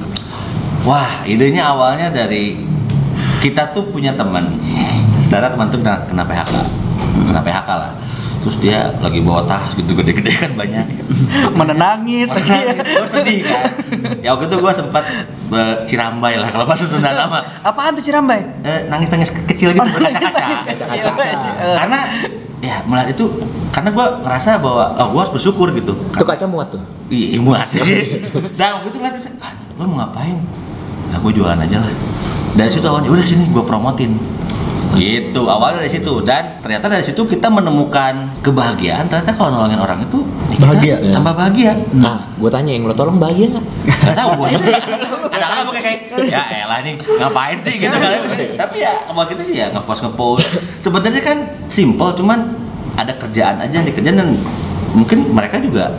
Wah, 0.84 1.24
idenya 1.24 1.72
awalnya 1.72 2.12
dari 2.12 2.60
kita 3.40 3.72
tuh 3.72 3.88
punya 3.88 4.12
teman. 4.12 4.52
Ternyata 5.26 5.48
teman 5.48 5.72
tuh 5.72 5.80
kena, 5.80 5.96
kena 6.04 6.22
PHK, 6.22 6.52
kena 7.24 7.40
PHK 7.40 7.68
lah. 7.72 7.92
Terus 8.42 8.56
dia 8.58 8.90
lagi 8.98 9.22
bawa 9.22 9.46
tas 9.46 9.70
gitu 9.72 9.94
gede-gede 9.94 10.34
kan 10.34 10.52
banyak. 10.52 10.86
Mana 11.58 11.72
nangis 11.72 12.26
lagi. 12.28 12.50
gue 12.74 13.06
sedih 13.06 13.46
kan. 13.46 13.62
Ya 14.18 14.34
waktu 14.34 14.50
itu 14.50 14.56
gue 14.58 14.72
sempat 14.74 15.04
cirambai 15.86 16.34
lah 16.36 16.50
kalau 16.50 16.66
bahasa 16.66 16.84
Sunda 16.84 17.14
nama. 17.14 17.38
Apaan 17.62 17.94
tuh 17.94 18.02
Cirambai? 18.02 18.42
Eh, 18.60 18.90
nangis-nangis 18.90 19.30
ke- 19.30 19.46
kecil 19.46 19.70
gitu 19.70 19.86
berkaca-kaca. 19.86 20.44
Kaca-kaca. 20.74 21.22
Eh, 21.62 21.76
Karena 21.78 21.98
ya 22.58 22.82
melihat 22.82 23.14
itu 23.14 23.24
karena 23.70 23.90
gue 23.90 24.06
ngerasa 24.22 24.58
bahwa 24.58 24.84
oh, 24.96 25.06
gue 25.08 25.20
harus 25.22 25.32
bersyukur 25.32 25.70
gitu. 25.72 25.94
Itu 26.10 26.24
kaca 26.24 26.46
muat 26.46 26.74
tuh. 26.74 26.82
Iya, 27.06 27.38
muat 27.38 27.70
sih. 27.70 27.80
Dan 28.56 28.80
waktu 28.80 28.88
itu 28.90 28.98
ngeliat 28.98 29.16
itu, 29.20 29.28
ah, 29.38 29.52
lo 29.76 29.84
mau 29.86 30.02
ngapain? 30.02 30.34
Nah, 31.12 31.18
gue 31.20 31.32
jualan 31.32 31.58
aja 31.58 31.76
lah. 31.78 31.92
Dari 32.52 32.68
situ 32.68 32.84
awalnya, 32.84 33.12
udah 33.12 33.22
sini 33.22 33.46
gue 33.46 33.62
promotin. 33.62 34.16
Gitu, 34.92 35.40
awalnya 35.48 35.80
dari 35.80 35.88
situ 35.88 36.20
dan 36.20 36.60
ternyata 36.60 36.92
dari 36.92 37.00
situ 37.00 37.24
kita 37.24 37.48
menemukan 37.48 38.28
kebahagiaan. 38.44 39.08
Ternyata 39.08 39.32
kalau 39.32 39.56
nolongin 39.56 39.80
orang 39.80 40.04
itu 40.04 40.20
ya 40.52 40.56
kita 40.60 40.66
Bahagia. 40.68 40.96
tambah 41.08 41.32
bahagia. 41.32 41.72
Nah, 41.96 42.28
gue 42.36 42.50
tanya 42.52 42.70
yang 42.76 42.84
lo 42.84 42.94
tolong 42.94 43.16
bahagia 43.16 43.56
nggak? 43.56 43.64
Gak 43.88 44.16
tahu 44.16 44.30
gue 44.36 44.48
juga. 44.52 44.72
Kadang-kadang 45.32 45.66
pakai 45.72 45.82
kayak 45.82 46.00
ya 46.28 46.44
elah 46.68 46.80
nih 46.84 46.94
ngapain 47.00 47.56
sih 47.56 47.74
gitu 47.80 47.96
kan. 47.96 48.20
Tapi 48.60 48.76
ya 48.84 48.92
kalau 49.08 49.24
kita 49.24 49.42
sih 49.42 49.56
ya 49.56 49.72
ngepost 49.72 50.00
ngepost. 50.04 50.48
Sebenarnya 50.76 51.22
kan 51.24 51.38
simple 51.72 52.12
cuman 52.12 52.38
ada 52.92 53.16
kerjaan 53.16 53.64
aja 53.64 53.80
yang 53.80 53.88
dikerjain 53.88 54.20
dan 54.20 54.36
mungkin 54.92 55.32
mereka 55.32 55.56
juga 55.56 55.96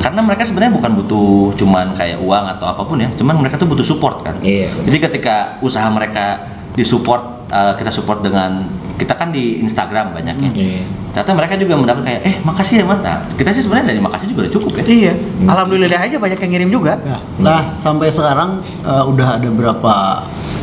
karena 0.00 0.24
mereka 0.24 0.48
sebenarnya 0.48 0.72
bukan 0.80 0.92
butuh 0.96 1.52
cuman 1.60 1.92
kayak 1.92 2.24
uang 2.24 2.44
atau 2.56 2.72
apa 2.72 2.88
pun 2.88 2.96
ya, 2.96 3.12
cuman 3.20 3.36
mereka 3.36 3.60
tuh 3.60 3.68
butuh 3.68 3.84
support 3.84 4.24
kan. 4.24 4.32
Iya. 4.40 4.72
Jadi 4.88 4.96
ketika 4.96 5.60
usaha 5.60 5.84
mereka 5.92 6.48
disupport 6.72 7.39
eh, 7.50 7.72
kita 7.76 7.90
support 7.90 8.22
dengan 8.22 8.64
kita 8.94 9.16
kan 9.16 9.32
di 9.32 9.58
Instagram 9.58 10.12
banyaknya. 10.12 10.50
Iya. 10.52 10.84
Ternyata 11.10 11.32
mereka 11.32 11.54
juga 11.56 11.74
mendapat 11.74 12.02
kayak 12.04 12.20
eh 12.22 12.34
makasih 12.40 12.80
ya 12.80 12.84
mas. 12.84 13.00
Nah, 13.00 13.24
kita 13.34 13.50
sih 13.50 13.64
sebenarnya 13.64 13.96
dari 13.96 14.00
makasih 14.00 14.26
juga 14.28 14.46
udah 14.46 14.52
cukup 14.52 14.72
ya. 14.80 14.84
Iya. 14.86 15.12
Alhamdulillah 15.48 16.00
aja 16.00 16.16
banyak 16.20 16.38
yang 16.38 16.50
ngirim 16.52 16.70
juga. 16.70 16.94
Ya. 17.02 17.18
Nah, 17.40 17.62
sampai 17.80 18.12
sekarang 18.12 18.60
eh, 18.84 19.04
udah 19.04 19.40
ada 19.40 19.48
berapa 19.48 19.92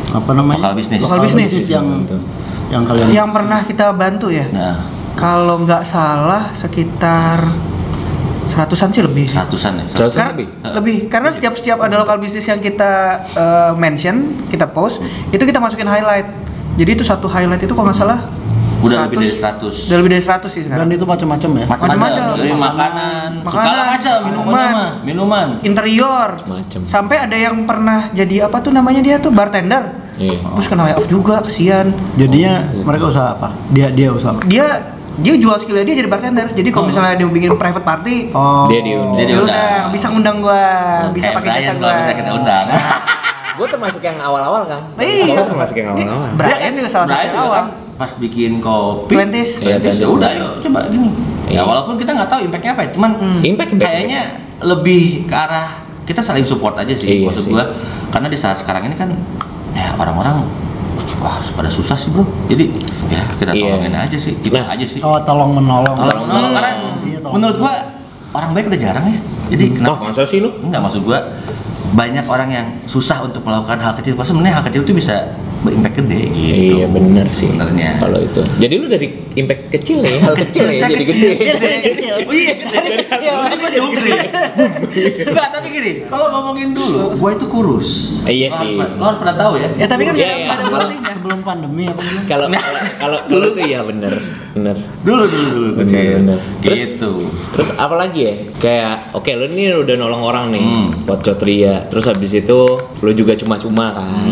apa 0.08 0.30
namanya? 0.32 0.58
Lokal 0.64 0.74
bisnis. 0.74 1.00
Lokal 1.02 1.20
bisnis. 1.26 1.50
yang 1.66 2.06
Betul. 2.06 2.20
yang 2.70 2.82
kalian 2.86 3.06
Yang 3.10 3.28
pernah 3.34 3.60
kita 3.66 3.86
bantu 3.92 4.28
ya. 4.30 4.46
Nah, 4.54 4.76
Kalau 5.18 5.58
nggak 5.66 5.82
salah 5.82 6.54
sekitar 6.54 7.42
seratusan 8.48 8.88
sih 8.94 9.02
lebih. 9.04 9.26
sih. 9.28 9.36
ratusan 9.36 9.72
ya. 9.76 9.84
Seratus 9.92 10.14
Kar- 10.16 10.30
lebih? 10.32 10.46
lebih 10.64 10.96
karena 11.12 11.28
setiap 11.28 11.52
setiap 11.52 11.82
ada 11.82 12.00
lokal 12.00 12.16
bisnis 12.16 12.46
yang 12.46 12.62
kita 12.62 12.92
eh, 13.34 13.72
mention 13.76 14.32
kita 14.48 14.70
post 14.70 15.02
itu 15.28 15.42
kita 15.42 15.60
masukin 15.60 15.84
highlight 15.84 16.47
jadi 16.78 16.90
itu 16.90 17.02
satu 17.02 17.26
highlight 17.26 17.60
itu 17.60 17.74
kalau 17.74 17.90
nggak 17.90 17.98
salah 17.98 18.20
Udah 18.78 19.04
lebih 19.04 19.18
dari 19.18 19.34
100 19.34 19.58
100. 19.58 19.90
udah 19.90 19.96
lebih 19.98 20.10
dari 20.14 20.22
100 20.22 20.46
sih 20.46 20.60
dan 20.62 20.70
sekarang 20.70 20.86
itu 20.88 21.02
macam-macam 21.04 21.50
ya. 21.52 21.66
Macam-macam. 21.66 22.24
Dari 22.32 22.54
makanan, 22.54 23.28
Makanan, 23.42 23.50
segala 23.50 23.82
macam, 23.84 24.16
minuman. 24.22 24.70
minuman. 25.02 25.46
interior 25.60 26.28
Macem. 26.40 26.80
sampai 26.86 27.16
ada 27.18 27.34
yang 27.34 27.58
pernah 27.64 28.06
jadi 28.12 28.46
apa 28.46 28.62
tuh 28.62 28.70
namanya 28.70 29.02
dia 29.02 29.18
tuh 29.18 29.34
bartender 29.34 30.06
Iya. 30.14 30.38
terus 30.54 30.66
kena 30.66 30.82
layoff 30.84 31.06
juga 31.06 31.42
kesian 31.42 31.90
Jadinya 32.14 32.70
mereka 32.80 33.06
usaha 33.08 33.34
apa? 33.34 33.50
Dia 33.68 33.90
dia 33.90 34.10
usaha 34.10 34.30
apa? 34.30 34.42
dia 34.44 34.66
dia 35.16 35.34
jual 35.34 35.54
skillnya 35.56 35.82
dia 35.82 35.96
jadi 35.96 36.06
bartender 36.06 36.46
jadi 36.52 36.68
kalau 36.70 36.86
misalnya 36.86 37.14
dia 37.14 37.26
bikin 37.26 37.50
private 37.52 37.82
party 37.82 38.30
Oh. 38.30 38.66
Dia 38.66 38.78
diundang. 38.80 39.14
Dia 39.16 39.26
diundang. 39.28 39.50
undang 39.50 39.82
bisa 39.90 40.06
ngundang 40.06 40.36
gua 40.38 40.62
bisa 41.10 41.28
Kayak 41.28 41.36
pakai 41.36 41.50
jasa 41.56 41.72
gua 41.74 41.90
bisa 41.96 42.12
kita 42.14 42.30
undang. 42.32 42.66
Gue 43.58 43.66
termasuk 43.66 44.00
yang 44.00 44.16
awal-awal 44.16 44.62
kan. 44.64 44.82
Iya. 44.96 45.34
Gue 45.34 45.46
termasuk 45.48 45.74
yang 45.74 45.88
awal-awal. 45.92 46.28
Brian 46.32 46.72
juga 46.72 46.88
salah 46.88 47.06
satu 47.06 47.36
awal 47.36 47.50
kan 47.52 47.66
pas 47.98 48.14
bikin 48.14 48.62
kopi. 48.62 49.10
Twenties. 49.10 49.58
Iya, 49.58 49.74
ya 49.74 49.76
Twenties. 49.82 50.06
udah 50.06 50.30
yuk 50.32 50.50
coba 50.62 50.80
gini. 50.86 51.10
Ya 51.44 51.50
Iya. 51.50 51.62
walaupun 51.66 51.98
kita 51.98 52.14
nggak 52.14 52.30
tahu 52.30 52.40
impactnya 52.46 52.72
apa, 52.72 52.82
ya, 52.86 52.90
cuman 52.94 53.10
Hmm. 53.12 53.40
Impact, 53.42 53.70
impact. 53.74 53.90
kayaknya 53.90 54.20
lebih 54.60 55.02
ke 55.26 55.34
arah 55.34 55.68
kita 56.04 56.22
saling 56.22 56.46
support 56.46 56.78
aja 56.78 56.94
sih 56.94 57.18
Iya 57.18 57.26
maksud 57.26 57.50
gua. 57.50 57.74
Karena 58.08 58.30
di 58.30 58.38
saat 58.38 58.56
sekarang 58.56 58.86
ini 58.86 58.94
kan 58.94 59.10
ya 59.74 59.92
orang-orang 59.92 60.46
wah 61.18 61.42
pada 61.52 61.66
susah 61.68 61.98
sih 61.98 62.08
bro. 62.08 62.22
Jadi 62.46 62.70
ya 63.10 63.26
kita 63.34 63.50
Iya. 63.50 63.62
tolongin 63.66 63.92
aja 63.92 64.14
sih, 64.16 64.38
kita 64.38 64.62
Nah. 64.62 64.72
aja 64.72 64.86
sih. 64.86 65.02
Oh, 65.02 65.18
tolong 65.20 65.50
menolong. 65.52 65.92
Tolong 65.92 66.22
menolong 66.22 66.52
karena 66.54 66.70
Iya, 67.02 67.18
tolong. 67.18 67.34
menurut 67.34 67.56
gua 67.58 67.74
orang 68.30 68.50
baik 68.52 68.70
udah 68.70 68.80
jarang 68.80 69.04
ya. 69.04 69.18
Jadi 69.48 69.64
Wah, 69.66 69.98
kenapa? 69.98 70.06
masa 70.06 70.22
sih 70.22 70.38
lu? 70.38 70.54
Enggak 70.62 70.80
maksud 70.80 71.02
gua 71.02 71.18
banyak 71.92 72.24
orang 72.28 72.50
yang 72.52 72.66
susah 72.84 73.24
untuk 73.24 73.44
melakukan 73.44 73.80
hal 73.80 73.96
kecil. 73.96 74.12
Padahal 74.16 74.30
sebenarnya 74.34 74.54
hal 74.60 74.64
kecil 74.68 74.82
itu 74.84 74.92
bisa 74.96 75.14
berimpact 75.60 75.96
gede 75.98 76.20
gitu. 76.28 76.54
Iya 76.76 76.86
bener 76.86 77.26
sih. 77.28 77.48
Sebenarnya. 77.48 77.98
Kalau 77.98 78.18
itu. 78.20 78.40
Jadi 78.56 78.74
lu 78.74 78.86
dari 78.86 79.06
impact 79.34 79.62
kecil 79.70 79.98
ya, 80.00 80.16
hal 80.20 80.34
kecil 80.44 80.66
ya 80.66 80.80
jadi 80.84 80.94
kecil. 81.02 81.30
gede. 81.34 81.54
Dari 81.54 81.78
kecil. 81.84 82.14
Iya, 82.28 82.52
dari 82.64 82.96
kecil. 83.00 83.32
Terus 83.34 83.56
gua 83.56 83.70
jungkir. 83.70 84.16
Enggak, 85.24 85.48
tapi 85.50 85.66
gini, 85.70 85.92
kalau 86.06 86.26
ngomongin 86.30 86.70
dulu, 86.72 87.16
gua 87.16 87.30
itu 87.32 87.46
kurus. 87.46 87.88
Iya 88.22 88.48
sih. 88.56 88.76
Lo 88.76 89.04
harus 89.04 89.18
pernah 89.18 89.36
tahu 89.36 89.52
ya. 89.56 89.68
ya 89.76 89.86
tapi 89.86 90.02
kan 90.04 90.14
Iya, 90.14 90.26
ada- 90.26 90.38
iya. 90.38 90.48
ada. 90.52 90.86
Sebelum 91.18 91.40
pandemi 91.42 91.82
apa 91.84 91.98
belum? 91.98 92.22
Kalau 92.24 92.46
kalau 92.46 92.80
kalau 92.96 93.18
kalau 93.26 93.46
itu 93.50 93.62
ya 93.66 93.80
bener 93.82 94.14
bener. 94.54 94.76
Dulu 95.02 95.22
dulu 95.24 95.46
dulu 95.50 95.70
kecil. 95.82 96.22
Terus- 96.62 96.78
Gitu. 96.88 97.12
Terus 97.52 97.68
apa 97.74 97.94
lagi 97.96 98.20
ya? 98.22 98.34
Kayak 98.56 98.94
oke 99.12 99.26
lu 99.28 99.46
ini 99.48 99.74
udah 99.74 99.94
nolong 99.94 100.22
orang 100.22 100.44
nih, 100.50 100.62
Hmm. 100.62 100.86
buat 101.04 101.20
Cotria. 101.20 101.86
Terus 101.86 102.06
habis 102.06 102.30
itu 102.32 102.58
lu 102.78 103.10
juga 103.12 103.34
cuma-cuma 103.34 103.90
kan. 103.92 104.30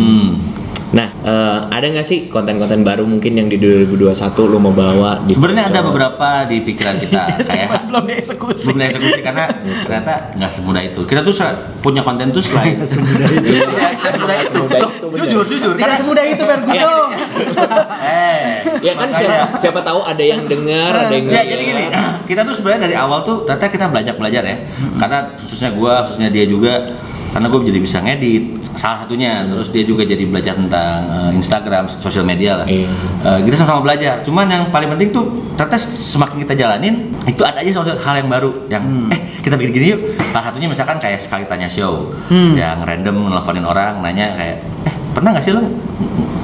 Hmm. 0.87 0.97
Nah, 0.97 1.09
eh, 1.27 1.59
ada 1.73 1.87
nggak 1.91 2.07
sih 2.07 2.19
konten-konten 2.31 2.87
baru 2.87 3.03
mungkin 3.03 3.35
yang 3.35 3.49
di 3.51 3.59
2021 3.59 4.47
lu 4.47 4.59
mau 4.63 4.71
bawa? 4.71 5.23
Sebenarnya 5.27 5.75
ada 5.75 5.81
beberapa 5.83 6.47
di 6.47 6.63
pikiran 6.63 6.97
kita 7.03 7.23
kayak 7.51 7.69
belum 7.91 8.05
dieksekusi 8.07 8.71
belum 8.71 8.87
eksekusi 8.87 9.21
karena 9.23 9.45
ternyata 9.87 10.15
nggak 10.39 10.51
semudah 10.53 10.83
itu. 10.87 11.01
Kita 11.07 11.21
tuh 11.27 11.35
punya 11.83 12.07
konten 12.07 12.31
tuh 12.31 12.43
selain 12.43 12.79
semudah 12.83 13.29
itu. 13.31 13.49
Iya, 13.51 13.89
semudah 14.15 14.37
itu. 14.39 14.61
Jujur, 15.17 15.45
jujur. 15.49 15.75
Karena 15.75 15.97
semudah 15.99 16.25
itu 16.27 16.43
Ferguson 16.45 16.75
Iya. 16.77 16.87
eh, 18.05 18.41
Ya 18.85 18.93
kan 18.95 19.09
siapa, 19.17 19.57
siapa 19.59 19.81
tahu 19.81 20.05
ada 20.05 20.21
yang 20.21 20.45
dengar, 20.47 20.93
ada 21.09 21.15
yang 21.15 21.27
Ya 21.33 21.43
jadi 21.43 21.63
gini, 21.63 21.85
kita 22.29 22.45
tuh 22.45 22.55
sebenarnya 22.55 22.91
dari 22.91 22.97
awal 22.99 23.25
tuh 23.25 23.43
ternyata 23.49 23.67
kita 23.73 23.87
belajar 23.89 24.15
belajar 24.19 24.43
ya, 24.45 24.57
karena 25.01 25.19
khususnya 25.41 25.71
gua, 25.73 26.07
khususnya 26.07 26.29
dia 26.29 26.45
juga, 26.45 26.93
karena 27.33 27.47
gue 27.49 27.61
jadi 27.67 27.81
bisa 27.81 27.99
ngedit 28.01 28.45
salah 28.77 29.05
satunya, 29.05 29.45
terus 29.49 29.73
dia 29.73 29.83
juga 29.83 30.05
jadi 30.05 30.25
belajar 30.29 30.55
tentang 30.57 30.99
eh, 31.07 31.31
Instagram, 31.39 31.89
sosial 31.89 32.25
media 32.25 32.63
lah. 32.63 32.67
Iya. 32.69 32.89
Eh, 33.25 33.39
kita 33.49 33.63
sama-sama 33.63 33.83
belajar. 33.87 34.21
Cuman 34.23 34.47
yang 34.47 34.65
paling 34.69 34.93
penting 34.97 35.11
tuh 35.11 35.25
ternyata 35.57 35.81
semakin 35.81 36.45
kita 36.45 36.55
jalanin, 36.55 37.11
itu 37.25 37.43
ada 37.43 37.61
aja 37.61 37.71
suatu 37.73 37.97
hal 37.97 38.15
yang 38.21 38.29
baru 38.29 38.51
yang 38.69 38.85
eh 39.11 39.21
kita 39.41 39.57
bikin 39.57 39.73
gini 39.73 39.87
yuk. 39.97 40.01
Salah 40.31 40.53
satunya 40.53 40.69
misalkan 40.69 40.97
kayak 41.01 41.19
sekali 41.23 41.45
tanya 41.49 41.67
show, 41.67 42.13
Hmm. 42.29 42.53
yang 42.55 42.83
random 42.85 43.33
nelfonin 43.33 43.65
orang, 43.65 44.05
nanya 44.05 44.37
kayak 44.37 44.57
eh 44.87 44.95
pernah 45.17 45.33
nggak 45.33 45.45
sih 45.45 45.53
lo 45.57 45.65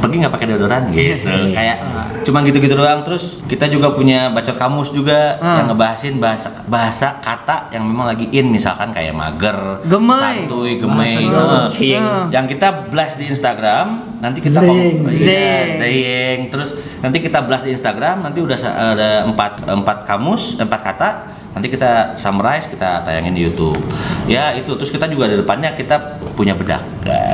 pergi 0.03 0.17
nggak 0.19 0.35
pakai 0.35 0.47
deodoran 0.47 0.83
gitu 0.91 1.23
Iya. 1.23 1.55
kayak 1.55 1.77
cuman 2.23 2.43
gitu-gitu 2.45 2.75
doang 2.75 3.01
terus 3.03 3.39
kita 3.47 3.67
juga 3.67 3.91
punya 3.91 4.29
bacot 4.29 4.55
kamus 4.55 4.91
juga 4.91 5.39
Hmm. 5.39 5.57
yang 5.57 5.67
ngebahasin 5.71 6.19
bahasa 6.19 6.51
bahasa 6.67 7.19
kata 7.19 7.71
yang 7.71 7.87
memang 7.87 8.11
lagi 8.11 8.27
in 8.29 8.51
misalkan 8.51 8.91
kayak 8.91 9.15
mager 9.15 9.79
Gemei. 9.87 10.19
santuy 10.45 10.73
eh. 10.77 11.67
Zing. 11.71 12.05
yang 12.29 12.45
kita 12.45 12.91
blast 12.91 13.15
di 13.17 13.27
Instagram 13.27 13.87
nanti 14.19 14.39
kita 14.39 14.59
Zing. 14.59 14.71
kom- 15.01 15.09
iya, 15.09 15.79
zing. 15.79 16.39
terus 16.51 16.75
nanti 16.99 17.19
kita 17.19 17.39
blast 17.41 17.63
di 17.63 17.71
Instagram 17.71 18.23
nanti 18.23 18.39
udah 18.39 18.59
ada 18.59 19.11
empat 19.25 19.63
empat 19.65 19.99
kamus 20.05 20.59
empat 20.59 20.81
kata 20.85 21.11
nanti 21.53 21.69
kita 21.69 22.17
summarize 22.17 22.65
kita 22.67 23.05
tayangin 23.05 23.37
di 23.37 23.45
YouTube 23.45 23.77
ya 24.25 24.51
itu 24.53 24.73
terus 24.73 24.89
kita 24.89 25.05
juga 25.05 25.29
di 25.29 25.37
depannya 25.37 25.77
kita 25.77 26.22
punya 26.33 26.53
bedak 26.53 26.83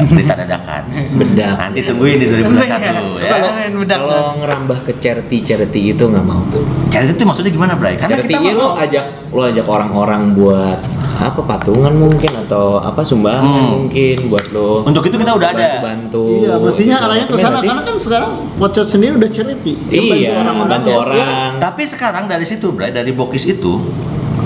berita 0.07 0.35
dadakan 0.41 0.83
Bedak. 1.15 1.55
nanti 1.59 1.81
tungguin 1.83 2.17
di 2.17 2.27
2021 2.27 3.21
ya 3.21 3.31
Kalau 3.31 3.51
bedak 3.79 3.99
Kalau 3.99 4.23
ngerambah 4.41 4.79
ke 4.83 4.93
charity 4.99 5.39
charity 5.41 5.81
itu 5.93 6.03
nggak 6.03 6.25
mau. 6.25 6.41
Charity 6.89 7.13
itu 7.13 7.25
maksudnya 7.25 7.53
gimana, 7.53 7.73
Bray? 7.75 7.95
Karena 7.95 8.17
charity 8.17 8.33
kita 8.33 8.41
iya 8.43 8.53
lo 8.53 8.65
mau 8.65 8.73
ajak 8.77 9.05
lo 9.29 9.43
ajak 9.45 9.67
orang-orang 9.67 10.23
buat 10.33 10.79
apa 11.19 11.41
patungan 11.43 11.93
mungkin 11.93 12.33
atau 12.39 12.79
apa 12.79 13.03
sumbangan 13.03 13.43
Hmm. 13.45 13.69
mungkin 13.77 14.17
buat 14.29 14.47
lo. 14.51 14.87
Untuk 14.87 15.03
itu 15.05 15.17
kita 15.17 15.35
udah 15.35 15.49
ada. 15.51 15.69
bantu. 15.83 16.25
Iya, 16.47 16.55
mestinya 16.57 16.97
arahnya 17.03 17.27
ke 17.27 17.37
sana 17.37 17.59
karena 17.59 17.83
kan 17.83 17.97
sekarang 17.99 18.31
Watchat 18.57 18.87
sendiri 18.89 19.13
udah 19.15 19.31
charity. 19.31 19.73
Iya, 19.91 20.41
bantu 20.47 20.89
ya. 20.89 20.97
orang. 20.97 21.51
Tapi 21.59 21.83
sekarang 21.85 22.25
dari 22.27 22.47
situ, 22.47 22.71
Bray, 22.73 22.91
dari 22.91 23.13
Bokis 23.13 23.45
itu 23.45 23.83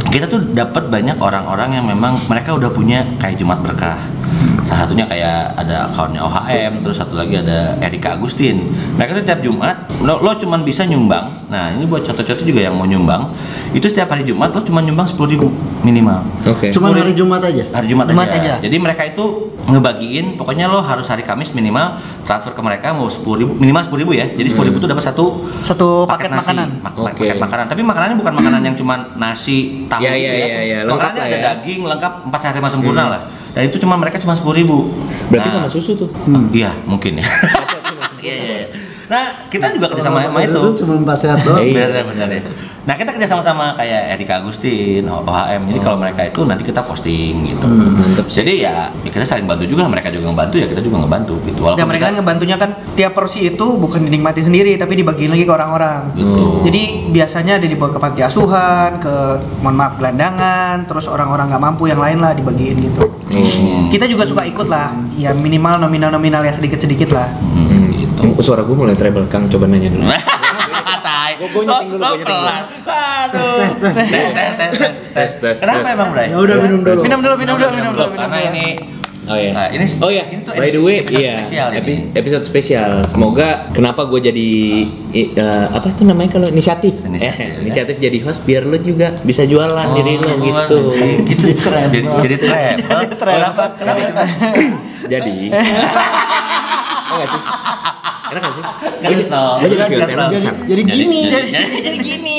kita 0.08 0.26
tuh 0.26 0.44
dapat 0.50 0.88
banyak 0.88 1.16
orang-orang 1.16 1.76
yang 1.76 1.86
memang 1.86 2.20
mereka 2.26 2.52
udah 2.52 2.68
punya 2.68 3.04
kayak 3.16 3.38
Jumat 3.38 3.60
Berkah. 3.60 4.00
Salah 4.72 4.88
satunya 4.88 5.04
kayak 5.04 5.52
ada 5.54 5.84
akunnya 5.86 6.24
OHM 6.24 6.80
terus 6.80 6.96
satu 6.96 7.12
lagi 7.12 7.36
ada 7.36 7.76
Erika 7.78 8.16
Agustin 8.16 8.64
mereka 8.96 9.20
tuh 9.20 9.24
tiap 9.28 9.44
Jumat 9.44 9.84
lo, 10.00 10.16
lo 10.18 10.32
cuman 10.32 10.64
bisa 10.64 10.88
nyumbang 10.88 11.28
nah 11.46 11.68
ini 11.68 11.84
buat 11.84 12.00
contoh-contoh 12.02 12.40
juga 12.40 12.64
yang 12.64 12.72
mau 12.72 12.88
nyumbang 12.88 13.28
itu 13.70 13.84
setiap 13.84 14.08
hari 14.08 14.24
Jumat 14.24 14.48
lo 14.48 14.64
cuma 14.64 14.80
nyumbang 14.80 15.04
10.000 15.04 15.28
ribu 15.28 15.52
minimal 15.82 16.24
Oke. 16.48 16.72
Cuma 16.72 16.88
hari 16.88 17.12
Jumat 17.12 17.44
aja. 17.44 17.68
hari 17.70 17.86
Jumat, 17.86 18.08
Jumat 18.08 18.26
aja. 18.26 18.38
aja. 18.38 18.64
Jadi 18.64 18.76
mereka 18.78 19.04
itu 19.04 19.52
ngebagiin, 19.62 20.34
pokoknya 20.34 20.66
lo 20.66 20.80
harus 20.80 21.06
hari 21.06 21.22
Kamis 21.22 21.52
minimal 21.52 21.98
transfer 22.22 22.50
ke 22.50 22.58
mereka 22.58 22.90
mau 22.90 23.06
sepuluh 23.06 23.42
ribu, 23.42 23.52
minimal 23.54 23.82
sepuluh 23.84 24.00
ribu 24.02 24.12
ya. 24.14 24.26
Jadi 24.26 24.48
sepuluh 24.48 24.70
ribu 24.70 24.78
itu 24.78 24.88
dapat 24.88 25.04
satu 25.04 25.46
Satu 25.60 26.02
paket 26.04 26.30
nasi, 26.30 26.50
makanan. 26.50 26.68
mak- 26.80 26.96
Oke. 26.96 27.22
paket 27.22 27.38
makanan. 27.38 27.64
Tapi 27.68 27.82
makanannya 27.82 28.16
bukan 28.16 28.32
makanan 28.34 28.60
yang 28.64 28.74
cuma 28.74 28.94
nasi 29.14 29.86
tahu 29.86 30.02
Ya, 30.02 30.14
gitu 30.14 30.34
ya, 30.34 30.46
ya, 30.46 30.60
ya. 30.62 30.78
Lengkap 30.82 30.94
Makanannya 30.98 31.20
lah 31.20 31.26
ada 31.28 31.36
ya. 31.36 31.42
daging 31.52 31.80
lengkap 31.84 32.12
empat 32.26 32.40
sehat 32.40 32.54
lima 32.56 32.68
sempurna 32.68 33.04
lah. 33.08 33.20
Dan 33.52 33.68
itu 33.68 33.76
cuma 33.80 34.00
mereka 34.00 34.16
cuma 34.18 34.32
sepuluh 34.32 34.56
ribu. 34.56 34.76
Berarti 35.28 35.48
sama 35.52 35.68
susu 35.68 35.92
tuh. 35.94 36.08
Iya 36.52 36.72
mungkin 36.88 37.20
ya. 37.20 37.26
Iya 39.12 39.20
iya. 39.20 39.28
iya. 39.28 39.42
Nah 39.42 39.48
kita 39.52 39.66
juga 39.76 39.86
kerja 39.92 40.04
sama 40.08 40.18
sama 40.24 40.38
itu. 40.40 40.60
Cuma 40.80 40.92
empat 40.98 41.18
sehat 41.20 41.38
doang. 41.44 41.60
Iya. 41.60 41.84
Benar 41.92 42.04
benar 42.08 42.28
ya. 42.32 42.42
Nah 42.82 42.94
kita 42.98 43.14
kerja 43.14 43.28
sama 43.28 43.42
sama 43.44 43.78
kayak 43.78 44.18
Erika 44.18 44.42
Agustin, 44.42 45.04
OHM. 45.04 45.70
Jadi 45.70 45.78
kalau 45.78 45.98
mereka 46.00 46.26
itu 46.26 46.40
nanti 46.42 46.64
kita 46.64 46.80
posting 46.82 47.34
gitu. 47.46 47.66
Mantep 47.68 48.26
sih. 48.26 48.42
Jadi 48.42 48.64
ya, 48.64 48.90
ya 48.90 49.10
kita 49.12 49.22
saling 49.22 49.46
bantu 49.46 49.68
juga. 49.68 49.86
Mereka 49.86 50.10
juga 50.10 50.32
ngebantu 50.32 50.56
ya 50.58 50.66
kita 50.66 50.80
juga 50.80 50.96
ngebantu 51.04 51.34
gitu. 51.46 51.60
Walaupun 51.62 51.78
Dan 51.78 51.86
mereka 51.86 52.02
kan 52.02 52.10
kita- 52.10 52.18
ngebantunya 52.18 52.56
kan 52.58 52.70
tiap 52.96 53.12
porsi 53.12 53.46
itu 53.46 53.66
bukan 53.78 54.02
dinikmati 54.02 54.40
sendiri 54.42 54.74
tapi 54.74 54.98
dibagiin 54.98 55.30
lagi 55.30 55.44
ke 55.44 55.52
orang-orang. 55.52 56.16
Gitu. 56.16 56.44
Jadi 56.66 56.82
biasanya 57.12 57.62
ada 57.62 57.66
dibawa 57.68 57.90
ke 57.92 57.98
panti 58.00 58.20
asuhan, 58.24 58.98
ke 58.98 59.14
mohon 59.60 59.76
maaf 59.76 60.00
gelandangan, 60.00 60.88
terus 60.88 61.06
orang-orang 61.06 61.52
nggak 61.52 61.62
mampu 61.62 61.86
yang 61.86 62.00
lain 62.00 62.18
lah 62.18 62.32
dibagiin 62.32 62.82
gitu. 62.82 63.04
Hmm. 63.30 63.88
Kita 63.88 64.04
juga 64.04 64.26
suka 64.26 64.42
ikut 64.44 64.66
lah, 64.66 64.92
ya 65.14 65.32
minimal 65.32 65.80
nominal-nominal 65.80 66.42
ya 66.42 66.52
sedikit-sedikit 66.52 67.14
lah. 67.14 67.28
Hmm, 67.40 67.81
Hmm, 68.22 68.38
Suara 68.38 68.62
gue 68.62 68.72
mulai 68.72 68.94
treble, 68.94 69.26
Kang. 69.26 69.46
Coba 69.46 69.66
nanya 69.66 69.90
dulu. 69.90 70.06
Tai. 71.02 71.32
Gua- 71.34 71.50
gua 71.50 71.62
nyeting 71.64 71.88
dulu, 71.90 71.98
Lo- 71.98 72.06
gua 72.06 72.14
lo 72.14 72.16
nyeting 72.16 72.38
dulu. 72.38 72.54
Aduh. 72.86 73.58
Tes 73.58 73.72
tes 73.74 73.94
tes 73.98 74.50
tes 74.54 74.70
tes. 74.72 74.92
Tes, 75.12 75.32
tes, 75.36 75.56
Kenapa 75.58 75.86
emang, 75.90 76.08
Bray? 76.10 76.30
Ya 76.30 76.38
udah 76.38 76.56
minum 76.56 76.80
dulu. 76.80 77.00
Minum 77.02 77.18
dulu, 77.20 77.34
minum 77.36 77.54
dulu, 77.56 77.70
minum 77.72 77.92
dulu, 77.92 78.06
minum 78.08 78.22
Karena 78.22 78.38
ini 78.48 78.66
Oh 79.22 79.38
ya. 79.38 79.54
Nah, 79.54 79.70
ini 79.70 79.86
oh 80.02 80.10
ya. 80.10 80.26
ini 80.26 80.42
tuh 80.42 80.50
By 80.50 80.66
the 80.68 80.82
way, 80.82 80.98
episode 80.98 81.14
iya. 81.14 81.34
spesial 81.38 81.68
ini. 81.72 81.94
episode 82.12 82.42
spesial. 82.42 82.90
Semoga 83.06 83.70
kenapa 83.70 84.02
gue 84.04 84.18
jadi 84.20 84.50
eh, 85.14 85.30
apa 85.70 85.86
itu 85.88 86.02
namanya 86.02 86.30
kalau 86.32 86.50
inisiatif? 86.50 86.90
Inisiatif, 87.00 87.38
eh, 87.38 87.46
ya. 87.48 87.62
inisiatif 87.62 87.96
jadi 87.98 88.18
host 88.20 88.42
biar 88.42 88.66
lu 88.66 88.74
juga 88.76 89.14
bisa 89.22 89.46
jualan 89.46 89.94
diri 89.94 90.18
lu 90.18 90.26
Oh, 90.26 90.42
gitu. 90.42 90.78
Gitu 91.22 91.54
keren. 91.56 91.94
Jadi 91.94 92.02
jadi 92.02 92.36
travel. 92.42 92.78
Kenapa? 93.14 93.64
Kenapa 93.78 93.98
sih? 94.00 94.14
jadi. 95.06 95.34
Oh 97.04 97.14
nggak 97.14 97.28
sih? 97.28 97.42
Enak 98.32 98.40
nggak 98.40 98.54
sih? 98.56 98.64
Jadi 99.04 99.14
Kan 99.22 99.30
dong. 99.30 100.30
besar. 100.32 100.54
Jadi 100.64 100.82
gini. 100.88 101.20
jadi, 101.28 101.48
jadi, 101.54 101.76
jadi 101.86 101.98
gini 102.00 102.36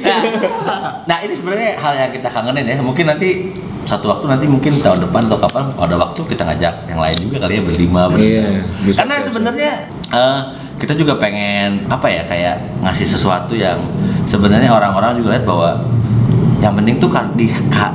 nah, 0.00 1.04
nah 1.04 1.18
ini 1.20 1.34
sebenarnya 1.36 1.76
hal 1.76 1.92
yang 1.92 2.10
kita 2.16 2.28
kangenin 2.32 2.64
ya 2.64 2.76
mungkin 2.80 3.04
nanti 3.04 3.52
satu 3.84 4.08
waktu 4.08 4.32
nanti 4.32 4.46
mungkin 4.48 4.80
tahun 4.80 5.08
depan 5.08 5.28
atau 5.28 5.38
kapan 5.40 5.64
kalau 5.76 5.86
ada 5.88 5.96
waktu 6.00 6.20
kita 6.24 6.42
ngajak 6.48 6.74
yang 6.88 7.00
lain 7.00 7.16
juga 7.20 7.36
kali 7.44 7.52
ya 7.60 7.62
berlima 7.64 8.02
berlima 8.08 8.64
Iya, 8.84 8.96
karena 8.96 9.14
sebenarnya 9.20 9.70
eh, 10.08 10.40
kita 10.80 10.92
juga 10.96 11.20
pengen 11.20 11.84
apa 11.92 12.08
ya 12.08 12.24
kayak 12.24 12.80
ngasih 12.80 13.06
sesuatu 13.08 13.52
yang 13.52 13.76
sebenarnya 14.24 14.72
orang-orang 14.72 15.20
juga 15.20 15.36
lihat 15.36 15.44
bahwa 15.44 15.84
yang 16.60 16.76
penting 16.76 17.00
tuh 17.00 17.08
kan 17.08 17.32
di 17.34 17.48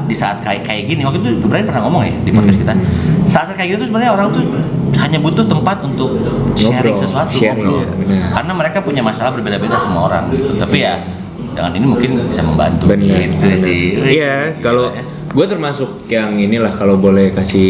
di 0.10 0.16
saat 0.18 0.42
kayak 0.42 0.66
kayak 0.66 0.90
gini 0.90 1.06
waktu 1.06 1.22
itu 1.22 1.46
Brian 1.46 1.66
pernah 1.70 1.86
ngomong 1.86 2.02
ya 2.02 2.14
di 2.26 2.32
podcast 2.34 2.58
kita 2.66 2.74
saat 3.30 3.54
kayak 3.54 3.68
gini 3.74 3.78
tuh 3.78 3.88
sebenarnya 3.94 4.12
orang 4.18 4.28
tuh 4.34 4.44
hanya 4.96 5.22
butuh 5.22 5.46
tempat 5.46 5.86
untuk 5.86 6.18
sharing 6.58 6.98
sesuatu 6.98 7.36
sharing, 7.36 7.62
ngobrol. 7.62 7.84
iya, 7.84 7.88
benar. 7.94 8.28
karena 8.42 8.52
mereka 8.58 8.78
punya 8.82 9.02
masalah 9.06 9.32
berbeda-beda 9.38 9.78
semua 9.78 10.10
orang 10.10 10.34
gitu 10.34 10.58
tapi 10.58 10.82
ya 10.82 10.98
dengan 11.56 11.72
ini 11.72 11.86
mungkin 11.88 12.12
bisa 12.28 12.44
membantu 12.44 12.92
Bener. 12.92 13.32
gitu 13.32 13.48
sih 13.56 13.96
Iya, 14.04 14.60
kalau 14.60 14.92
Gila 14.92 15.00
ya. 15.00 15.15
Gue 15.36 15.46
termasuk 15.46 16.08
yang 16.08 16.40
inilah 16.40 16.72
kalau 16.72 16.96
boleh 16.96 17.30
kasih 17.30 17.68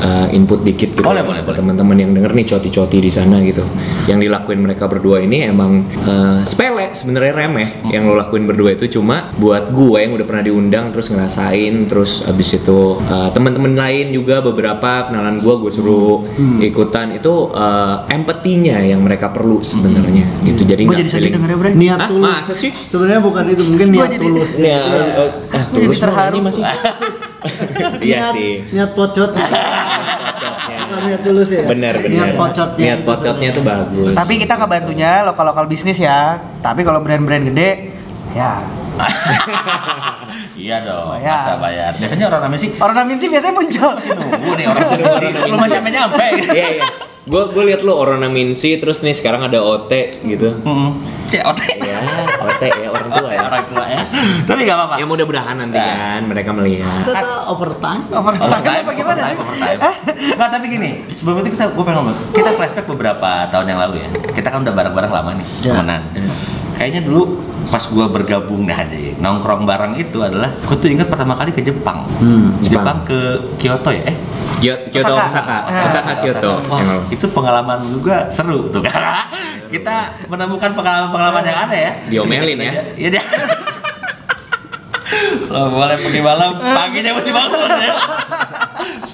uh, 0.00 0.32
input 0.32 0.64
dikit 0.64 0.96
gitu 0.96 1.04
Boleh, 1.04 1.20
ya, 1.20 1.28
boleh, 1.28 1.42
boleh. 1.44 1.56
teman-teman 1.56 1.92
yang 1.94 2.10
denger 2.10 2.32
nih 2.32 2.46
coti-coti 2.48 2.98
di 2.98 3.10
sana 3.10 3.36
gitu. 3.40 3.60
Yang 4.08 4.18
dilakuin 4.24 4.64
mereka 4.64 4.88
berdua 4.88 5.20
ini 5.20 5.44
emang 5.44 5.84
uh, 6.02 6.40
sepele 6.42 6.90
sebenarnya 6.90 7.36
remeh. 7.36 7.84
Hmm. 7.84 7.92
Yang 7.92 8.02
lo 8.02 8.14
lakuin 8.16 8.44
berdua 8.44 8.70
itu 8.72 8.88
cuma 8.90 9.28
buat 9.36 9.68
gue 9.68 9.98
yang 10.00 10.16
udah 10.16 10.24
pernah 10.24 10.40
diundang 10.40 10.88
terus 10.88 11.06
ngerasain 11.06 11.84
terus 11.84 12.24
abis 12.24 12.56
itu 12.56 12.96
uh, 12.98 13.28
teman-teman 13.28 13.76
lain 13.76 14.10
juga 14.10 14.40
beberapa 14.40 15.06
kenalan 15.06 15.36
gue 15.36 15.54
gue 15.60 15.70
suruh 15.70 16.24
Hmm. 16.36 16.60
ikutan 16.60 17.12
itu 17.12 17.50
uh, 17.50 18.08
empatinya 18.08 18.80
yang 18.80 19.00
mereka 19.00 19.28
perlu 19.28 19.60
sebenarnya 19.60 20.24
Hmm. 20.24 20.48
gitu. 20.48 20.64
Jadi 20.64 20.80
nggak 20.82 20.98
jadi 20.98 21.10
feeling. 21.12 21.32
denger 21.36 21.50
ya. 21.50 21.74
Niat 21.76 21.98
Hah? 21.98 22.08
tulus. 22.08 22.24
Masa 22.40 22.54
sih? 22.54 22.72
Sebenarnya 22.72 23.20
bukan 23.20 23.44
itu, 23.46 23.62
mungkin 23.66 23.88
niat 23.90 24.10
tulus. 24.16 24.50
Aku 24.56 25.76
jadi 25.76 25.84
tulus 25.84 26.00
terharu. 26.04 26.32
ini 26.32 26.40
masih. 26.40 26.62
Iya 28.02 28.18
Niat- 28.20 28.34
sih. 28.34 28.52
Niat 28.74 28.90
pocot. 28.92 29.30
Niat 31.06 31.20
tulus 31.22 31.48
ya. 31.48 31.64
Bener 31.66 31.94
bener. 31.98 32.10
Niat 32.10 32.32
pocotnya. 32.34 32.84
Niat 32.84 33.00
itu 33.00 33.06
pocotnya 33.06 33.48
tuh 33.50 33.62
sebenarnya. 33.62 33.86
bagus. 33.86 34.14
Tapi 34.14 34.32
kita 34.38 34.52
nggak 34.56 34.70
bantunya 34.70 35.12
lokal-lokal 35.22 35.64
bisnis 35.66 35.98
ya. 35.98 36.20
Tapi 36.60 36.80
kalau 36.82 37.00
brand-brand 37.00 37.44
gede, 37.46 37.70
ya 38.34 38.62
iya 40.56 40.76
dong 40.80 41.12
Bayar. 41.14 41.36
masa 41.36 41.52
bayar 41.56 41.92
biasanya 41.94 42.26
orang 42.26 42.40
namanya 42.42 42.60
sih 42.60 42.70
orang 42.74 42.96
namin 42.96 43.16
sih 43.16 43.28
biasanya 43.28 43.54
muncul. 43.54 43.92
nunggu 43.94 44.52
nih 44.54 44.66
orang 44.66 44.84
sih 44.84 44.96
belum 44.96 45.60
nyampe 45.62 45.90
nyampe 45.90 46.24
Iya 46.48 46.68
iya. 46.74 46.86
Gue 47.26 47.42
gue 47.50 47.66
liat 47.66 47.82
lu 47.82 47.90
Orana 47.90 48.30
Minsi 48.30 48.78
terus 48.78 49.02
nih 49.02 49.10
sekarang 49.10 49.42
ada 49.42 49.58
OT 49.58 49.90
gitu. 50.22 50.62
cek 51.26 51.42
otek 51.42 51.74
Ya 51.82 51.98
OT 52.38 52.62
ya 52.70 52.86
orang 52.86 53.10
tua 53.10 53.30
ya. 53.34 53.42
orang 53.42 53.64
tua 53.66 53.82
ya 53.84 54.00
tapi 54.46 54.62
nggak 54.62 54.78
apa-apa 54.78 54.94
Ya 54.96 55.04
mudah-mudahan 55.04 55.58
nanti 55.58 55.74
kan 55.74 56.22
mereka 56.22 56.54
melihat. 56.54 57.02
Itu 57.02 57.10
tuh 57.10 57.38
overtime. 57.50 58.06
Overtime 58.08 58.62
apa 58.78 58.92
gimana? 58.94 59.20
overtime, 59.26 59.38
overtime. 59.42 59.78
Nggak, 60.36 60.48
tapi 60.48 60.64
gini, 60.68 60.90
sebelum 61.10 61.42
itu 61.42 61.50
kita, 61.50 61.64
gue 61.68 61.82
pengen 61.82 61.98
ngomong, 61.98 62.16
kita 62.30 62.50
flashback 62.54 62.86
beberapa 62.86 63.30
tahun 63.50 63.66
yang 63.68 63.80
lalu 63.80 63.94
ya. 63.98 64.08
Kita 64.30 64.48
kan 64.48 64.62
udah 64.62 64.72
bareng-bareng 64.72 65.10
lama 65.10 65.30
nih, 65.34 65.46
Ya. 65.60 65.72
temenan. 65.74 66.00
Kayaknya 66.76 67.08
dulu 67.08 67.40
pas 67.66 67.82
gue 67.82 68.06
bergabung 68.06 68.68
dah 68.68 68.78
aja 68.78 68.96
nongkrong 69.18 69.64
bareng 69.66 69.96
itu 69.98 70.22
adalah, 70.22 70.52
gue 70.52 70.76
tuh 70.76 70.92
ingat 70.92 71.08
pertama 71.08 71.34
kali 71.34 71.50
ke 71.50 71.64
Jepang. 71.64 72.04
Hmm, 72.20 72.54
Jepang. 72.62 72.68
Jepang. 72.84 72.98
ke 73.08 73.20
Kyoto 73.56 73.90
ya, 73.90 74.04
eh 74.12 74.16
Kyoto, 74.60 74.92
Kyoto 74.92 75.12
Osaka. 75.16 75.56
Osaka, 75.66 75.86
Osaka 75.88 76.12
Kyoto. 76.20 76.52
Wah, 76.68 76.80
itu 77.08 77.26
pengalaman 77.32 77.78
juga 77.90 78.28
seru 78.28 78.68
tuh 78.68 78.84
karena 78.84 79.24
kita 79.74 80.14
menemukan 80.30 80.70
pengalaman-pengalaman 80.76 81.42
yang 81.42 81.58
aneh 81.68 81.80
ya. 81.80 81.92
Diomelin 82.12 82.58
ya. 82.60 82.72
Iya 83.00 83.08
dia. 83.18 83.24
Boleh 85.46 85.96
pergi 85.96 86.20
malam, 86.20 86.60
paginya 86.60 87.10
mesti 87.16 87.30
bangun 87.32 87.70
ya. 87.72 87.94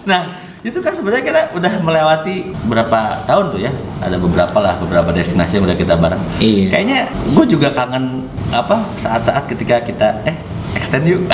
Nah, 0.03 0.35
itu 0.62 0.79
kan 0.79 0.94
sebenarnya 0.94 1.27
kita 1.27 1.40
udah 1.59 1.72
melewati 1.83 2.55
berapa 2.70 3.27
tahun 3.27 3.51
tuh 3.51 3.61
ya? 3.66 3.75
Ada 3.98 4.14
beberapa 4.14 4.55
lah, 4.62 4.79
beberapa 4.79 5.11
destinasi 5.11 5.59
yang 5.59 5.66
udah 5.66 5.75
kita 5.75 5.98
bareng. 5.98 6.22
Iya. 6.38 6.66
Kayaknya 6.70 6.98
gue 7.35 7.44
juga 7.51 7.68
kangen 7.75 8.31
apa 8.55 8.87
saat-saat 8.94 9.51
ketika 9.51 9.83
kita 9.83 10.22
eh 10.22 10.38
extend 10.79 11.11
yuk. 11.11 11.27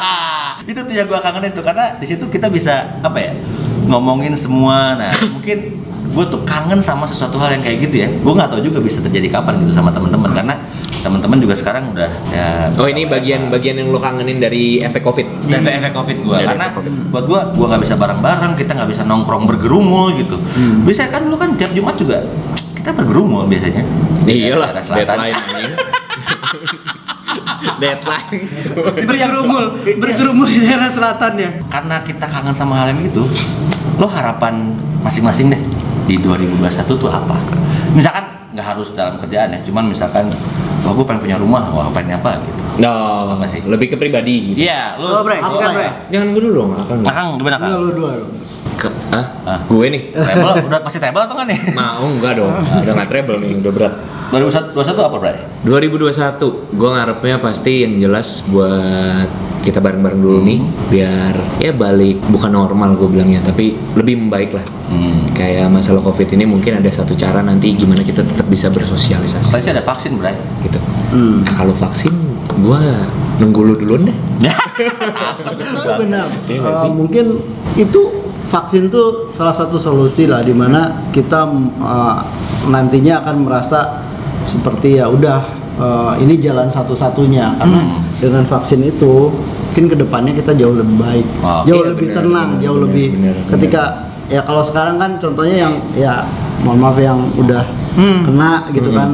itu 0.70 0.80
tuh 0.80 0.90
yang 0.90 1.06
gue 1.06 1.20
kangenin 1.22 1.54
tuh 1.54 1.62
karena 1.62 1.94
di 2.02 2.06
situ 2.08 2.26
kita 2.26 2.50
bisa 2.50 2.98
apa 2.98 3.14
ya 3.22 3.32
ngomongin 3.86 4.34
semua. 4.34 4.98
Nah 4.98 5.14
mungkin 5.38 5.78
gue 6.10 6.24
tuh 6.26 6.42
kangen 6.42 6.82
sama 6.82 7.06
sesuatu 7.06 7.38
hal 7.38 7.54
yang 7.54 7.62
kayak 7.62 7.78
gitu 7.86 7.96
ya. 8.02 8.08
Gue 8.10 8.32
nggak 8.34 8.58
tahu 8.58 8.60
juga 8.74 8.82
bisa 8.82 8.98
terjadi 8.98 9.38
kapan 9.38 9.62
gitu 9.62 9.70
sama 9.70 9.94
teman-teman 9.94 10.34
karena 10.34 10.58
teman-teman 11.04 11.36
juga 11.36 11.52
sekarang 11.52 11.92
udah 11.92 12.08
ya. 12.32 12.72
Oh 12.74 12.88
ini 12.88 13.04
bagian-bagian 13.04 13.76
yang 13.76 13.92
lo 13.92 14.00
kangenin 14.00 14.40
dari 14.40 14.80
efek 14.80 15.04
covid. 15.04 15.28
dan 15.44 15.60
efek 15.62 15.92
covid 15.92 16.16
gue 16.18 16.32
Dari 16.34 16.48
karena 16.48 16.66
Covid. 16.72 16.92
buat 17.12 17.24
gue 17.28 17.40
gue 17.54 17.66
nggak 17.68 17.82
bisa 17.84 17.94
bareng-bareng 17.94 18.52
kita 18.56 18.72
nggak 18.72 18.88
bisa 18.88 19.02
nongkrong 19.04 19.44
bergerumul 19.44 20.16
gitu 20.16 20.40
bisa 20.82 21.04
kan 21.06 21.28
lu 21.28 21.36
kan 21.36 21.52
tiap 21.54 21.70
jumat 21.70 21.92
juga 21.94 22.24
kita 22.72 22.90
bergerumul 22.90 23.44
biasanya 23.44 23.84
Di 24.24 24.48
Iyalah, 24.48 24.72
daerah 24.72 24.82
selatan. 24.82 25.16
deadline. 27.74 28.28
Itu 28.96 29.12
yang 29.12 29.30
bergerumul, 29.34 29.64
bergerumul 29.98 30.46
di 30.46 30.58
daerah 30.62 30.88
selatan 30.88 31.32
ya. 31.36 31.50
karena 31.68 31.96
kita 32.00 32.24
kangen 32.24 32.54
sama 32.54 32.80
hal 32.80 32.92
yang 32.92 33.04
gitu 33.04 33.24
lo 33.94 34.06
harapan 34.06 34.74
masing-masing 35.00 35.52
deh 35.52 35.60
di 36.04 36.18
2021 36.18 36.60
tuh 36.90 37.08
apa 37.08 37.38
misalkan 37.94 38.24
nggak 38.52 38.66
harus 38.66 38.90
dalam 38.92 39.16
kerjaan 39.16 39.54
ya 39.54 39.60
cuman 39.62 39.84
misalkan 39.86 40.26
wah 40.84 40.92
gue 40.92 41.04
pengen 41.04 41.20
punya 41.22 41.36
rumah 41.36 41.64
wah 41.70 41.88
pengen 41.90 42.16
apa 42.16 42.38
gitu 42.40 42.60
No, 42.74 42.90
Apa 43.32 43.46
sih? 43.46 43.62
lebih 43.62 43.86
ke 43.86 43.96
pribadi 43.96 44.50
gitu. 44.50 44.58
iya 44.60 44.98
Lo 44.98 45.22
bre, 45.22 45.38
Apa 45.38 45.46
sikat 45.48 45.62
ya? 45.64 45.74
bre. 45.74 45.88
Jangan 46.10 46.26
gue 46.28 46.42
dulu 46.42 46.54
dong, 46.56 46.70
akan 46.74 46.96
Akang 47.02 47.28
gimana 47.38 47.56
kang? 47.56 47.70
lu 47.72 47.92
dua. 47.94 48.10
Hah? 49.14 49.26
Ah. 49.46 49.60
Gue 49.70 49.86
nih. 49.94 50.02
Treble 50.10 50.66
udah 50.66 50.80
masih 50.82 50.98
treble 50.98 51.22
atau 51.22 51.34
enggak 51.38 51.48
nih? 51.54 51.58
Mau 51.70 52.04
enggak 52.10 52.32
dong. 52.34 52.50
Udah 52.82 52.92
nggak 52.98 53.10
treble 53.10 53.38
nih, 53.38 53.50
udah 53.62 53.72
berat. 53.72 53.94
2021 54.34 54.74
apa, 54.98 55.16
Bray? 55.22 55.36
2021, 55.62 56.74
gue 56.74 56.90
ngarepnya 56.90 57.36
pasti 57.38 57.86
yang 57.86 58.02
jelas 58.02 58.42
buat 58.50 59.30
kita 59.62 59.78
bareng-bareng 59.78 60.20
dulu 60.20 60.38
nih, 60.42 60.58
biar 60.90 61.34
ya 61.62 61.70
balik 61.70 62.18
bukan 62.28 62.50
normal 62.50 62.98
gue 62.98 63.08
bilangnya, 63.08 63.40
tapi 63.46 63.78
lebih 63.94 64.26
membaik 64.26 64.50
lah. 64.50 64.66
Hmm. 64.90 65.30
Kayak 65.32 65.70
masalah 65.70 66.02
covid 66.02 66.34
ini 66.34 66.50
mungkin 66.50 66.82
ada 66.82 66.90
satu 66.90 67.14
cara 67.14 67.46
nanti 67.46 67.72
gimana 67.78 68.02
kita 68.02 68.26
tetap 68.26 68.44
bisa 68.50 68.68
bersosialisasi 68.74 69.46
Saya 69.46 69.62
sih 69.62 69.72
ada 69.72 69.86
vaksin, 69.86 70.18
Bray. 70.18 70.34
gitu. 70.66 70.82
Hmm. 71.14 71.46
Nah, 71.46 71.52
kalau 71.54 71.72
vaksin, 71.72 72.10
gue 72.58 72.80
nunggu 73.38 73.60
lu 73.62 73.74
duluan 73.78 74.10
deh. 74.10 74.18
Tapi 75.54 75.62
benar. 76.10 76.26
Sih? 76.50 76.58
mungkin 76.90 77.38
itu 77.78 78.23
vaksin 78.54 78.86
tuh 78.86 79.26
salah 79.26 79.50
satu 79.50 79.74
solusi 79.74 80.30
lah 80.30 80.38
di 80.40 80.54
mana 80.54 81.10
kita 81.10 81.50
eh, 81.74 82.16
nantinya 82.64 83.26
akan 83.26 83.36
merasa 83.42 84.06
seperti 84.46 85.02
ya 85.02 85.10
udah 85.10 85.40
eh, 85.74 86.12
ini 86.22 86.38
jalan 86.38 86.70
satu-satunya 86.70 87.58
karena 87.58 87.80
Hmm. 87.82 87.98
dengan 88.22 88.46
vaksin 88.46 88.78
itu 88.80 89.34
mungkin 89.66 89.90
ke 89.90 89.96
depannya 89.98 90.30
kita 90.32 90.54
jauh 90.54 90.70
lebih 90.72 90.96
baik, 90.96 91.26
Wow. 91.42 91.66
jauh 91.66 91.82
Iya, 91.82 91.90
lebih 91.90 92.06
benar, 92.08 92.22
tenang, 92.22 92.48
benar, 92.48 92.62
jauh 92.62 92.76
benar, 92.78 92.86
lebih 92.86 93.06
benar. 93.10 93.34
ketika 93.50 93.82
ya 94.30 94.40
kalau 94.40 94.62
sekarang 94.62 94.96
kan 94.96 95.10
contohnya 95.18 95.56
yang 95.60 95.74
ya 95.92 96.14
mohon 96.62 96.78
maaf 96.78 96.94
yang 96.96 97.18
udah 97.34 97.66
Hmm. 97.98 98.22
kena 98.22 98.70
gitu 98.70 98.94
Hmm. 98.94 98.96
kan 98.96 99.10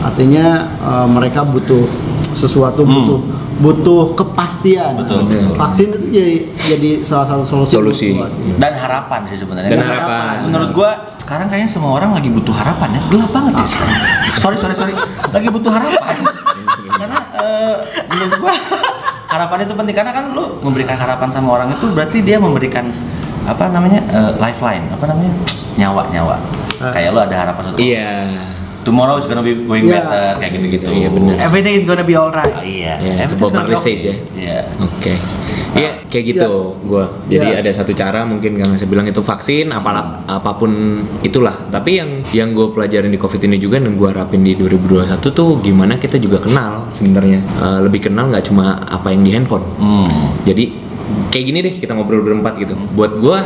artinya 0.00 0.46
eh, 0.80 1.06
mereka 1.06 1.44
butuh 1.44 1.84
sesuatu 2.32 2.82
Hmm. 2.82 2.92
butuh 2.94 3.20
butuh 3.58 4.14
kepastian 4.14 5.02
Betul. 5.02 5.26
Vaksin 5.54 5.90
itu 5.90 6.06
jadi 6.08 6.34
jadi 6.54 6.90
salah 7.02 7.26
satu 7.26 7.42
solusi 7.42 7.74
Solusi. 7.74 8.06
gua. 8.14 8.30
Dan 8.56 8.72
harapan 8.72 9.20
sih 9.26 9.34
sebenarnya. 9.36 9.70
Dan 9.74 9.82
harapan. 9.82 10.34
Menurut 10.46 10.70
gua 10.70 10.90
sekarang 11.18 11.46
kayaknya 11.46 11.68
semua 11.68 11.98
orang 11.98 12.14
lagi 12.14 12.30
butuh 12.30 12.54
harapan 12.54 12.96
ya. 12.96 13.00
Gelap 13.10 13.30
banget 13.30 13.52
ya 13.54 13.66
sekarang. 13.66 13.96
sorry, 14.38 14.56
sorry, 14.56 14.74
sorry. 14.74 14.94
Lagi 15.28 15.48
butuh 15.48 15.70
harapan. 15.70 16.16
karena 16.88 17.18
eh, 17.36 17.74
menurut 18.08 18.34
gua 18.38 18.54
harapan 19.28 19.58
itu 19.62 19.74
penting 19.74 19.94
karena 19.94 20.10
kan 20.10 20.24
lu 20.32 20.44
memberikan 20.60 20.96
harapan 20.96 21.28
sama 21.28 21.48
orang 21.52 21.68
itu 21.70 21.86
berarti 21.90 22.18
dia 22.22 22.38
memberikan 22.38 22.90
apa 23.44 23.70
namanya 23.70 24.02
eh, 24.08 24.32
lifeline 24.36 24.88
apa 24.90 25.04
namanya 25.06 25.30
nyawa 25.78 26.02
nyawa 26.10 26.36
kayak 26.90 27.10
lu 27.10 27.20
ada 27.22 27.36
harapan 27.38 27.62
satu 27.70 27.78
Iya. 27.78 28.10
Tomorrow 28.82 29.16
is 29.16 29.24
gonna 29.24 29.40
be 29.40 29.54
going 29.54 29.84
Iya. 29.84 30.00
better 30.00 30.32
kayak 30.38 30.52
gitu 30.54 30.66
gitu 30.74 30.90
Iya, 30.92 31.08
benar. 31.08 31.34
Everything 31.40 31.74
is 31.74 31.84
gonna 31.84 32.02
be 32.02 32.14
alright. 32.14 32.50
Ah, 32.50 32.62
iya 32.62 32.98
Ya, 32.98 33.12
itu 33.24 33.34
Everything's 33.34 33.42
Bob 33.42 33.58
gonna 33.58 33.70
be 33.70 33.76
says 33.76 34.02
ya. 34.02 34.14
iya 34.34 34.58
Oke. 34.78 35.14
Iya, 35.68 35.90
kayak 36.08 36.24
gitu 36.26 36.50
gua. 36.82 37.12
Jadi 37.28 37.44
Iya. 37.46 37.60
ada 37.60 37.70
satu 37.70 37.92
cara 37.92 38.24
mungkin 38.24 38.56
Kang 38.56 38.72
saya 38.74 38.88
bilang 38.88 39.04
itu 39.04 39.20
vaksin 39.20 39.68
apalah 39.68 40.24
apa 40.24 40.56
pun 40.56 40.72
itulah. 41.20 41.52
Tapi 41.68 41.90
yang 41.94 42.10
yang 42.32 42.48
gue 42.50 42.72
pelajarin 42.72 43.08
di 43.08 43.16
Covid 43.16 43.38
ini 43.42 43.56
juga 43.56 43.76
dan 43.76 43.92
gue 43.92 44.08
harapin 44.08 44.40
di 44.40 44.56
2021 44.56 45.28
tuh 45.28 45.60
gimana 45.60 45.96
kita 45.96 46.16
juga 46.16 46.40
kenal 46.40 46.88
sebenarnya. 46.88 47.44
Eh, 47.44 47.78
lebih 47.84 48.08
kenal 48.08 48.28
nggak 48.28 48.48
cuma 48.48 48.80
apa 48.80 49.12
yang 49.12 49.22
di 49.22 49.30
handphone. 49.30 49.62
hmm. 49.76 50.08
Jadi 50.44 50.64
kayak 51.28 51.44
gini 51.44 51.58
deh 51.60 51.74
kita 51.76 51.92
ngobrol 51.92 52.24
berempat 52.24 52.56
gitu. 52.56 52.72
Buat 52.92 53.12
gua 53.20 53.38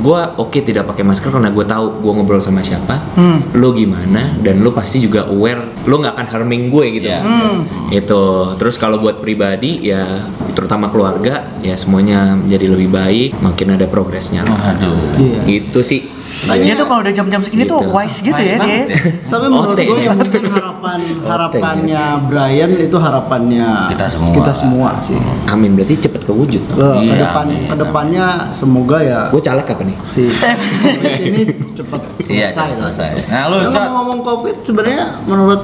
gua 0.00 0.32
oke 0.40 0.56
tidak 0.64 0.88
pakai 0.88 1.04
masker 1.04 1.28
karena 1.28 1.52
gue 1.52 1.64
tahu 1.68 2.00
gue 2.00 2.12
ngobrol 2.16 2.40
sama 2.40 2.64
siapa, 2.64 3.12
Hmm. 3.12 3.52
lo 3.60 3.76
gimana 3.76 4.40
dan 4.40 4.64
lo 4.64 4.72
pasti 4.72 5.04
juga 5.04 5.28
aware 5.28 5.84
lo 5.84 6.00
nggak 6.00 6.16
akan 6.16 6.26
harming 6.32 6.72
gue 6.72 6.86
gitu. 6.96 7.08
Iya. 7.12 7.20
Hmm. 7.20 7.56
Itu 7.92 8.56
terus 8.56 8.80
kalau 8.80 8.96
buat 8.96 9.20
pribadi 9.20 9.84
ya 9.84 10.24
terutama 10.56 10.88
keluarga 10.88 11.60
ya 11.60 11.76
semuanya 11.76 12.40
jadi 12.48 12.72
lebih 12.72 12.88
baik, 12.88 13.30
makin 13.44 13.76
ada 13.76 13.84
progresnya. 13.84 14.48
Aduh. 14.48 15.20
Iya. 15.20 15.38
Gitu 15.44 15.80
sih. 15.84 16.00
Dia 16.44 16.74
tuh 16.74 16.84
kalau 16.84 17.00
udah 17.00 17.12
jam-jam 17.12 17.38
segini 17.38 17.62
tuh 17.62 17.78
Gitu. 17.78 17.90
wise 17.90 18.18
gitu 18.20 18.34
Wise 18.34 18.48
ya 18.48 18.56
dia. 18.58 18.74
ya. 18.74 18.84
Tapi 19.26 19.46
menurut 19.46 19.76
gue 19.76 19.98
yang 20.00 20.16
mungkin 20.16 20.42
harapan 20.48 20.98
harapannya 21.22 22.02
Brian 22.26 22.70
itu 22.72 22.96
harapannya 22.96 23.68
Kita 23.88 24.06
semua. 24.08 24.34
kita 24.34 24.52
semua 24.52 24.88
sih. 25.00 25.18
Amin 25.46 25.72
berarti 25.72 25.94
cepet 25.98 26.22
kewujud. 26.22 26.62
Ke 26.68 26.86
Iya, 26.98 27.08
ke 27.08 27.16
depan 27.20 27.44
amin. 27.46 27.62
ke 27.64 27.74
depannya 27.76 28.26
semoga 28.50 28.98
ya 28.98 29.20
Gue 29.28 29.38
caleg 29.40 29.62
apa 29.64 29.82
nih? 29.82 29.96
si 30.04 30.26
ini 31.28 31.42
cepat 31.72 32.00
Iya, 32.22 32.50
selesai. 32.50 32.56
lah. 32.56 32.76
selesai. 32.82 33.10
Nah, 33.28 33.42
lu, 33.46 33.56
ngomong 33.70 34.18
COVID 34.20 34.56
sebenarnya 34.62 35.22
menurut 35.22 35.62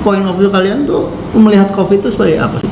point 0.00 0.22
of 0.22 0.34
view 0.34 0.48
kalian 0.48 0.82
tuh 0.82 1.06
melihat 1.32 1.70
COVID 1.70 2.00
itu 2.00 2.10
sebagai 2.10 2.36
apa 2.36 2.58
sih? 2.58 2.70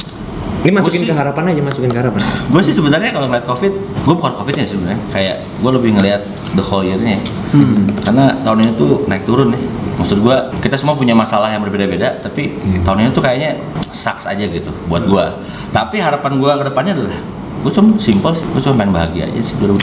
Ini 0.61 0.71
masukin 0.71 1.03
ke 1.03 1.15
harapan 1.15 1.45
aja, 1.49 1.61
masukin 1.63 1.89
ke 1.89 1.97
harapan. 1.97 2.21
gue 2.21 2.61
sih 2.61 2.71
sebenarnya 2.71 3.11
kalau 3.11 3.27
ngeliat 3.27 3.47
covid 3.47 3.73
gue 3.73 4.15
bukan 4.15 4.33
covidnya 4.35 4.63
sih 4.63 4.77
sebenarnya 4.77 5.01
kayak 5.09 5.37
gue 5.41 5.71
lebih 5.73 5.91
ngeliat 5.95 6.21
the 6.53 6.61
whole 6.61 6.83
year-nya 6.83 7.17
ya. 7.17 7.23
Hmm. 7.51 7.89
karena 7.99 8.25
tahun 8.41 8.59
ini 8.61 8.73
tuh 8.75 9.05
naik 9.07 9.25
turun 9.25 9.51
nih 9.51 9.63
maksud 9.97 10.19
gue 10.19 10.37
kita 10.59 10.77
semua 10.77 10.93
punya 10.95 11.13
masalah 11.13 11.49
yang 11.49 11.61
berbeda-beda 11.61 12.21
tapi 12.21 12.53
tahun 12.83 12.99
ini 12.99 13.11
tuh 13.11 13.21
kayaknya 13.21 13.57
sucks 13.87 14.25
aja 14.25 14.43
gitu 14.43 14.69
buat 14.87 15.03
gue 15.03 15.25
tapi 15.71 15.97
harapan 15.97 16.37
gue 16.37 16.51
ke 16.51 16.65
depannya 16.67 16.93
adalah 16.95 17.17
gue 17.61 17.71
cuma 17.71 17.89
simple 17.97 18.33
sih 18.33 18.45
gue 18.47 18.61
cuma 18.61 18.75
main 18.77 18.91
bahagia 18.91 19.25
aja 19.27 19.41
sih 19.43 19.55
2000 19.57 19.81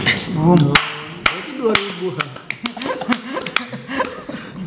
Itu 1.25 1.51
2000 1.63 2.37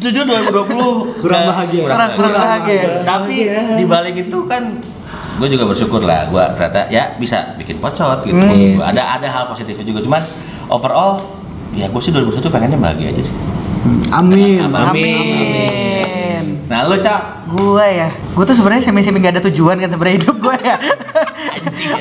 jujur 0.01 0.25
2020 0.25 1.21
Kurang 1.21 1.37
udah- 1.37 1.49
bahagia. 1.53 1.83
Kurang- 1.85 2.13
kurang 2.17 2.33
bahagia. 2.35 3.05
tapi 3.05 3.37
di 3.77 3.85
balik 3.85 4.17
itu 4.19 4.39
kan 4.47 4.81
gue 5.41 5.49
juga 5.49 5.65
bersyukur 5.65 6.01
lah 6.01 6.29
gue 6.29 6.45
ternyata 6.55 6.87
ya 6.89 7.17
bisa 7.17 7.57
bikin 7.57 7.81
pocot 7.81 8.23
gitu 8.23 8.37
Hmm. 8.37 8.53
Iya 8.53 8.77
ada 8.85 9.03
ada 9.17 9.27
hal 9.27 9.45
positifnya 9.49 9.83
juga 9.87 10.01
cuman 10.01 10.23
overall 10.69 11.25
ya 11.73 11.89
gue 11.89 11.99
sih 11.99 12.13
2021 12.13 12.45
pengennya 12.47 12.77
bahagia 12.77 13.09
aja 13.09 13.23
sih 13.25 13.37
Amin. 14.13 14.61
Amin. 14.61 14.85
Amin. 14.85 16.45
nah 16.69 16.85
lu 16.85 16.95
cak 16.95 17.41
Gue 17.51 17.83
ya, 17.83 18.07
gue 18.13 18.45
tuh 18.45 18.55
sebenarnya 18.55 18.85
semi-semi 18.85 19.19
gak 19.19 19.35
ada 19.35 19.43
tujuan 19.43 19.75
kan 19.75 19.91
sebenarnya 19.91 20.23
hidup 20.23 20.37
gue 20.39 20.55
ya. 20.61 20.77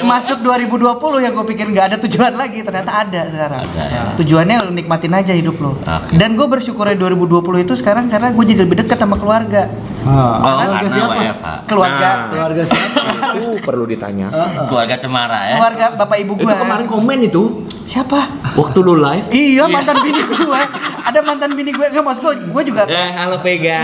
Masuk 0.02 0.40
2020 0.40 0.80
yang 1.20 1.34
gue 1.34 1.46
pikir 1.48 1.66
nggak 1.68 1.86
ada 1.86 1.98
tujuan 2.00 2.34
lagi, 2.34 2.60
ternyata 2.60 2.92
ada 3.00 3.22
sekarang. 3.26 3.62
Ada, 3.64 3.84
ya. 3.86 4.02
Tujuannya 4.16 4.56
lu 4.62 4.72
nikmatin 4.74 5.12
aja 5.12 5.32
hidup 5.32 5.56
lo. 5.58 5.76
Oke. 5.76 6.16
Dan 6.16 6.34
gue 6.34 6.48
bersyukurnya 6.48 6.96
2020 6.96 7.30
itu 7.62 7.74
sekarang 7.74 8.08
karena 8.08 8.30
gue 8.30 8.44
jadi 8.46 8.62
lebih 8.64 8.78
dekat 8.80 8.98
sama 8.98 9.16
keluarga. 9.16 9.68
Ah, 10.02 10.10
oh 10.10 10.54
keluarga 10.64 10.88
siapa? 10.88 11.54
Keluarga, 11.68 12.08
Nah. 12.10 12.28
Keluarga 12.30 12.62
siapa? 12.64 13.00
Itu 13.30 13.62
perlu 13.62 13.86
ditanya. 13.86 14.28
keluarga 14.66 14.96
cemara 14.96 15.40
ya 15.46 15.56
keluarga 15.56 15.86
bapak 15.94 16.18
ibu 16.20 16.34
Itu 16.34 16.46
gue. 16.46 16.56
kemarin 16.56 16.86
komen 16.86 17.20
itu 17.22 17.44
Siapa? 17.90 18.54
waktu 18.54 18.86
lu 18.86 18.94
live. 18.94 19.26
Iya 19.32 19.66
mantan 19.66 19.98
bini 20.00 20.22
gue. 20.22 20.62
Ada 21.02 21.26
mantan 21.26 21.58
bini 21.58 21.72
gue. 21.72 21.90
Nggak 21.90 22.06
maksud 22.06 22.22
gue, 22.22 22.34
gue 22.54 22.64
juga 22.68 22.86
Eh, 22.86 23.10
halo 23.18 23.42
Vega. 23.42 23.80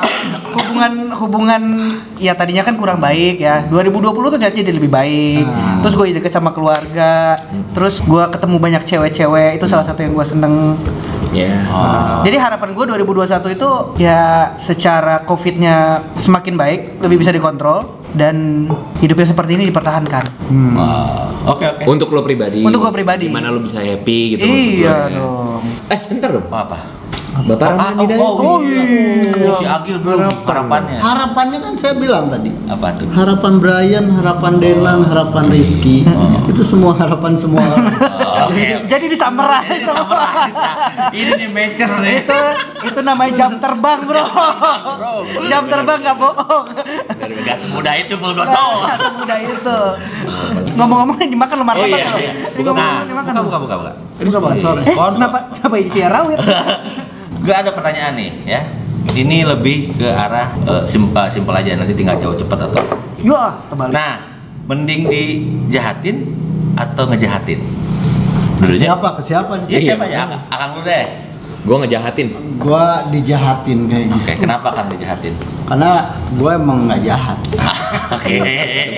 hubungan 0.56 0.92
hubungan 1.12 1.62
ya 2.16 2.32
tadinya 2.32 2.64
kan 2.64 2.74
kurang 2.74 2.98
baik 2.98 3.38
ya 3.38 3.68
2020 3.68 4.00
tuh 4.16 4.32
ternyata 4.32 4.56
jadi 4.56 4.72
lebih 4.72 4.88
baik 4.88 5.44
Ah. 5.44 5.78
terus 5.78 5.94
gue 5.94 6.10
deket 6.10 6.32
sama 6.32 6.50
keluarga 6.50 7.36
terus 7.70 8.00
gue 8.00 8.24
ketemu 8.28 8.56
banyak 8.56 8.82
cewek-cewek 8.84 9.50
itu 9.54 9.66
salah 9.66 9.84
satu 9.84 10.00
yang 10.00 10.10
gue 10.10 10.24
seneng 10.24 10.74
Ya. 11.30 11.62
Oh. 11.70 12.26
jadi 12.26 12.42
harapan 12.42 12.74
gue 12.74 12.84
2021 12.88 13.54
itu 13.54 13.70
ya 13.98 14.50
secara 14.56 15.22
covidnya 15.22 16.02
semakin 16.16 16.54
baik 16.56 16.80
lebih 16.98 17.22
bisa 17.22 17.30
dikontrol 17.30 17.99
dan 18.14 18.66
hidupnya 18.98 19.26
seperti 19.26 19.56
ini 19.56 19.64
dipertahankan 19.70 20.24
Hmm. 20.50 20.74
Oke 21.46 21.62
oke 21.62 21.82
Untuk 21.86 22.10
lo 22.10 22.26
pribadi. 22.26 22.66
Untuk 22.66 22.82
gua 22.82 22.90
pribadi. 22.90 23.30
Gimana 23.30 23.54
lo 23.54 23.62
bisa 23.62 23.78
happy 23.78 24.34
gitu 24.34 24.42
iya 24.44 25.06
ya. 25.06 25.22
dong 25.22 25.62
Eh, 25.86 25.98
bentar 26.10 26.34
dong. 26.34 26.42
Oh, 26.50 26.58
apa 26.58 26.99
Bapak 27.42 27.66
Ah, 27.70 27.92
Ramadi 27.92 28.02
oh, 28.02 28.06
Dayak. 28.06 28.20
oh, 28.20 28.58
iya. 28.60 29.52
si 29.54 29.64
Agil 29.64 29.96
belum 29.98 30.20
harapannya 30.42 30.98
Harapannya 30.98 31.58
kan 31.58 31.74
saya 31.74 31.94
bilang 31.94 32.26
tadi. 32.26 32.50
apa 32.66 32.92
tuh 32.94 33.06
Harapan 33.10 33.52
Brian, 33.56 34.06
harapan 34.12 34.52
Delan, 34.56 35.00
harapan 35.02 35.44
Rizky. 35.48 36.04
Itu 36.44 36.62
semua 36.62 36.92
harapan 36.94 37.34
semua. 37.34 37.62
Oh, 37.62 38.46
oke 38.46 38.62
jadi 38.86 39.04
disamurai 39.06 39.68
semua 39.76 40.48
ini 41.10 41.32
di 41.36 41.46
matcher 41.46 41.90
nih 41.98 42.24
itu 42.24 42.40
itu 42.82 43.00
namanya 43.00 43.32
jam 43.36 43.52
terbang 43.56 44.00
bro 44.02 44.24
bro 44.24 45.12
jam 45.44 45.66
terbang 45.66 45.98
nggak 46.00 46.16
bohong 46.16 46.64
dari 47.12 47.34
gak 47.38 47.56
semudah 47.56 47.94
itu 47.96 48.14
full 48.16 48.32
gosong 48.32 48.76
Nah, 48.80 48.96
semudah 48.96 49.38
itu. 49.38 49.78
Ngomong-ngomong 50.72 51.16
yang 51.18 51.30
dimakan 51.30 51.54
lo 51.56 51.64
martabak 51.64 51.84
Oh, 51.84 51.90
iya, 51.92 52.06
tuh. 52.06 52.18
iya. 52.18 52.32
Bukan 52.54 52.72
nah 52.72 53.02
dimakan. 53.02 53.32
buka 53.42 53.58
buka 53.58 53.58
buka 53.60 53.74
buka 53.76 53.92
Ini 54.18 54.30
sponsor. 54.30 54.74
Eh, 54.78 54.86
Sponsor. 54.88 55.16
kenapa 55.16 55.38
kenapa 55.52 55.74
ini 55.76 55.88
siar 55.90 56.10
rawit? 56.10 56.38
Gak 57.40 57.56
ada 57.66 57.70
pertanyaan 57.72 58.12
nih 58.20 58.30
ya. 58.44 58.60
Ini 59.10 59.48
lebih 59.48 59.96
ke 59.96 60.08
arah 60.12 60.52
eh, 60.60 60.84
simpel 60.86 61.54
aja 61.56 61.72
nanti 61.74 61.96
tinggal 61.96 62.20
jawab 62.20 62.36
cepat 62.36 62.68
atau. 62.68 62.84
Yo, 63.20 63.36
terbalik. 63.72 63.92
Nah, 63.96 64.14
mending 64.68 65.08
dijahatin 65.08 66.30
atau 66.76 67.08
ngejahatin? 67.08 67.60
Dulunya. 68.60 68.92
siapa? 68.92 69.08
Ke 69.16 69.22
siapa 69.24 69.52
Ya 69.66 69.80
siapa 69.80 70.04
ya? 70.04 70.28
Akang, 70.28 70.42
akang 70.52 70.70
lu 70.78 70.82
deh. 70.84 71.04
Gua 71.64 71.76
ngejahatin. 71.84 72.28
Gua 72.60 73.04
dijahatin 73.08 73.78
kayaknya. 73.88 74.16
Oke, 74.20 74.34
kenapa 74.40 74.68
kang 74.72 74.88
dijahatin? 74.92 75.34
Karena 75.68 75.90
gua 76.36 76.50
emang 76.56 76.88
nggak 76.88 77.00
jahat. 77.04 77.38
Oke. 78.20 78.36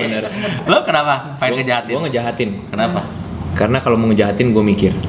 bener. 0.03 0.23
Lo 0.67 0.83
kenapa? 0.83 1.39
Pengen 1.39 1.63
ngejahatin? 1.63 1.91
Gua 1.95 2.01
ngejahatin. 2.07 2.49
Kenapa? 2.71 3.01
Karena 3.55 3.77
kalau 3.79 3.95
mau 3.95 4.11
ngejahatin 4.11 4.51
gue 4.51 4.63
mikir. 4.65 4.93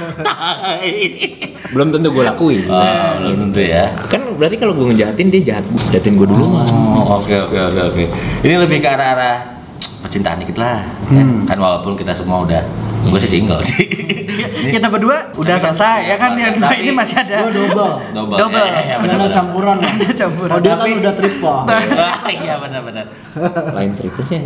belum 1.70 1.88
tentu 1.90 2.08
gue 2.10 2.24
lakuin 2.24 2.66
Oh, 2.66 2.82
belum 3.20 3.34
tentu 3.46 3.60
ya. 3.62 3.94
kan 4.04 4.22
berarti 4.32 4.56
kalau 4.56 4.72
gue 4.72 4.90
ngejahatin 4.90 5.26
dia 5.28 5.42
jahat 5.44 5.64
gue 5.64 5.80
jahatin 5.90 6.14
gue 6.14 6.26
dulu 6.26 6.44
Oh, 6.50 7.16
oke 7.16 7.34
oke 7.40 7.58
oke 7.64 7.80
oke. 7.88 8.04
Ini 8.40 8.54
lebih 8.58 8.78
ke 8.78 8.88
arah-arah 8.88 9.62
percintaan 10.00 10.38
dikit 10.38 10.56
lah. 10.56 10.82
ya. 11.08 11.22
Hmm. 11.22 11.44
Kan 11.44 11.56
walaupun 11.56 11.94
kita 11.94 12.12
semua 12.12 12.42
udah 12.42 12.62
gue 13.02 13.18
sih 13.18 13.30
single 13.32 13.60
sih. 13.60 13.86
Kita 14.70 14.86
berdua 14.86 15.32
udah 15.34 15.46
Tapi 15.50 15.62
kan- 15.62 15.72
selesai 15.72 15.98
ya 16.04 16.16
kan 16.16 16.30
yang 16.34 16.52
dua 16.54 16.70
ini 16.74 16.90
masih 16.90 17.16
ada. 17.16 17.36
Gua 17.40 17.50
double. 17.50 17.92
double. 18.12 18.36
Double. 18.38 18.60
Ya, 18.62 18.80
ya, 18.86 18.96
ya, 19.00 19.14
Ada 19.16 19.28
campuran. 19.30 19.76
Ada 19.82 20.12
campuran. 20.14 20.50
Oh 20.50 20.58
dia 20.58 20.70
kan 20.70 20.78
Tapi- 20.80 20.98
udah 20.98 21.12
triple. 21.14 21.58
Iya 22.40 22.54
benar-benar. 22.58 23.06
lain 23.70 23.94
triple 23.94 24.24
sih 24.24 24.42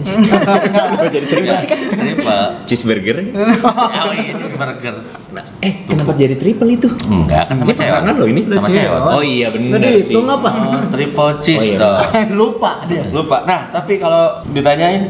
gue 1.01 1.09
jadi 1.11 1.27
triple 1.27 1.57
sih 1.57 1.69
kan 1.69 1.79
Triple. 1.91 2.45
cheeseburger 2.65 3.17
Oh 3.65 4.13
iya 4.13 4.33
cheeseburger. 4.35 4.95
nah, 5.31 5.41
eh 5.59 5.85
kenapa 5.85 6.13
jadi 6.13 6.37
triple 6.37 6.69
itu 6.71 6.89
Enggak 7.03 7.49
kan 7.49 7.57
sama 7.57 7.65
ini 7.67 7.75
pasangan 7.75 8.13
lo 8.15 8.27
ini 8.27 8.43
Sama 8.45 8.61
cewek. 8.63 8.77
cewek. 8.79 9.01
oh 9.11 9.23
iya 9.23 9.47
Tadi 9.49 9.89
sih 9.99 10.13
hitung 10.13 10.29
apa? 10.29 10.49
Oh, 10.53 10.85
triple 10.91 11.31
cheese 11.41 11.61
Oh, 11.61 11.65
iya. 11.67 11.79
dong. 11.81 11.97
Lupa 12.35 12.73
dia. 12.85 13.03
Lupa. 13.09 13.37
Nah, 13.45 13.61
tapi 13.71 13.97
kalau 13.97 14.45
ditanyain 14.47 15.09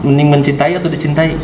mending 0.00 0.28
mencintai 0.30 0.72
atau 0.72 0.88
dicintai? 0.88 1.36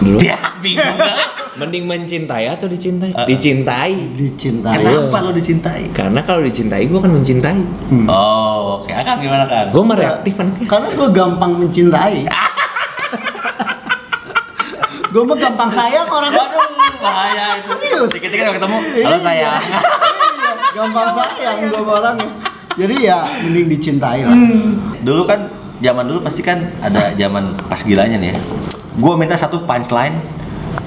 Dulu 0.00 0.16
Dia 0.16 0.36
bingung 0.62 0.96
gak? 0.96 1.16
mending 1.54 1.86
mencintai 1.86 2.50
atau 2.50 2.66
dicintai 2.66 3.14
Uh-uh. 3.14 3.24
dicintai 3.24 3.94
Dicintai. 4.12 4.74
Kenapa 4.76 5.22
lo 5.22 5.30
dicintai? 5.30 5.86
karena 5.90 6.18
kalau 6.20 6.42
dicintai 6.42 6.82
gue 6.84 6.96
akan 6.96 7.12
mencintai 7.14 7.58
Oh, 8.04 8.82
oke. 8.82 8.90
Akang 8.90 9.18
gimana, 9.18 9.46
Kang? 9.46 9.70
gue 9.70 9.78
mah 9.80 9.94
reaktif 9.94 10.34
anaknya 10.36 10.66
Karena 10.66 10.88
gue 10.90 11.08
gampang 11.10 11.52
mencintai. 11.56 12.16
gue 15.06 15.22
mah 15.22 15.36
gampang 15.36 15.70
sayang 15.70 16.08
orang. 16.08 16.32
Waduh, 16.32 16.68
bahaya 16.98 17.46
itu. 17.56 17.70
Dikit-dikit 18.10 18.42
kalau 18.42 18.54
ketemu, 18.56 18.78
halo 19.00 19.18
sayang. 19.20 19.54
Iya, 19.54 19.78
gampang 20.74 21.08
sayang 21.14 21.56
gue 21.62 21.70
sama 21.72 21.92
orangnya. 21.94 22.28
Jadi 22.74 22.94
ya 23.00 23.18
mending 23.40 23.66
dicintai 23.70 24.20
lah. 24.20 24.34
Dulu 25.00 25.22
kan, 25.22 25.46
zaman 25.78 26.04
dulu 26.04 26.18
pasti 26.18 26.42
kan 26.42 26.58
ada 26.80 27.14
zaman 27.14 27.54
pas 27.62 27.78
gilanya 27.78 28.18
nih 28.18 28.34
ya. 28.34 28.38
Gue 28.94 29.14
minta 29.14 29.34
satu 29.34 29.62
punchline 29.62 30.14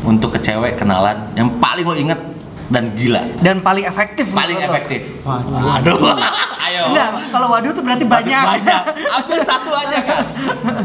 untuk 0.02 0.32
ke 0.32 0.40
cewek 0.40 0.76
kenalan 0.76 1.28
yang 1.34 1.52
paling 1.60 1.84
lo 1.84 1.92
inget 1.94 2.20
dan 2.68 2.92
gila. 2.94 3.24
Dan 3.40 3.60
paling 3.60 3.84
efektif. 3.84 4.28
Paling 4.30 4.58
lo. 4.58 4.64
efektif. 4.66 5.02
Waduh. 5.24 5.76
Aduh. 5.78 6.00
Ayo. 6.68 6.92
Enggak, 6.92 7.32
kalau 7.32 7.48
waduh 7.48 7.72
itu 7.72 7.80
berarti 7.80 8.04
banyak. 8.04 8.44
Banyak. 8.44 8.82
Ambil 9.10 9.40
satu 9.42 9.72
aja 9.72 9.98
kan. 10.04 10.24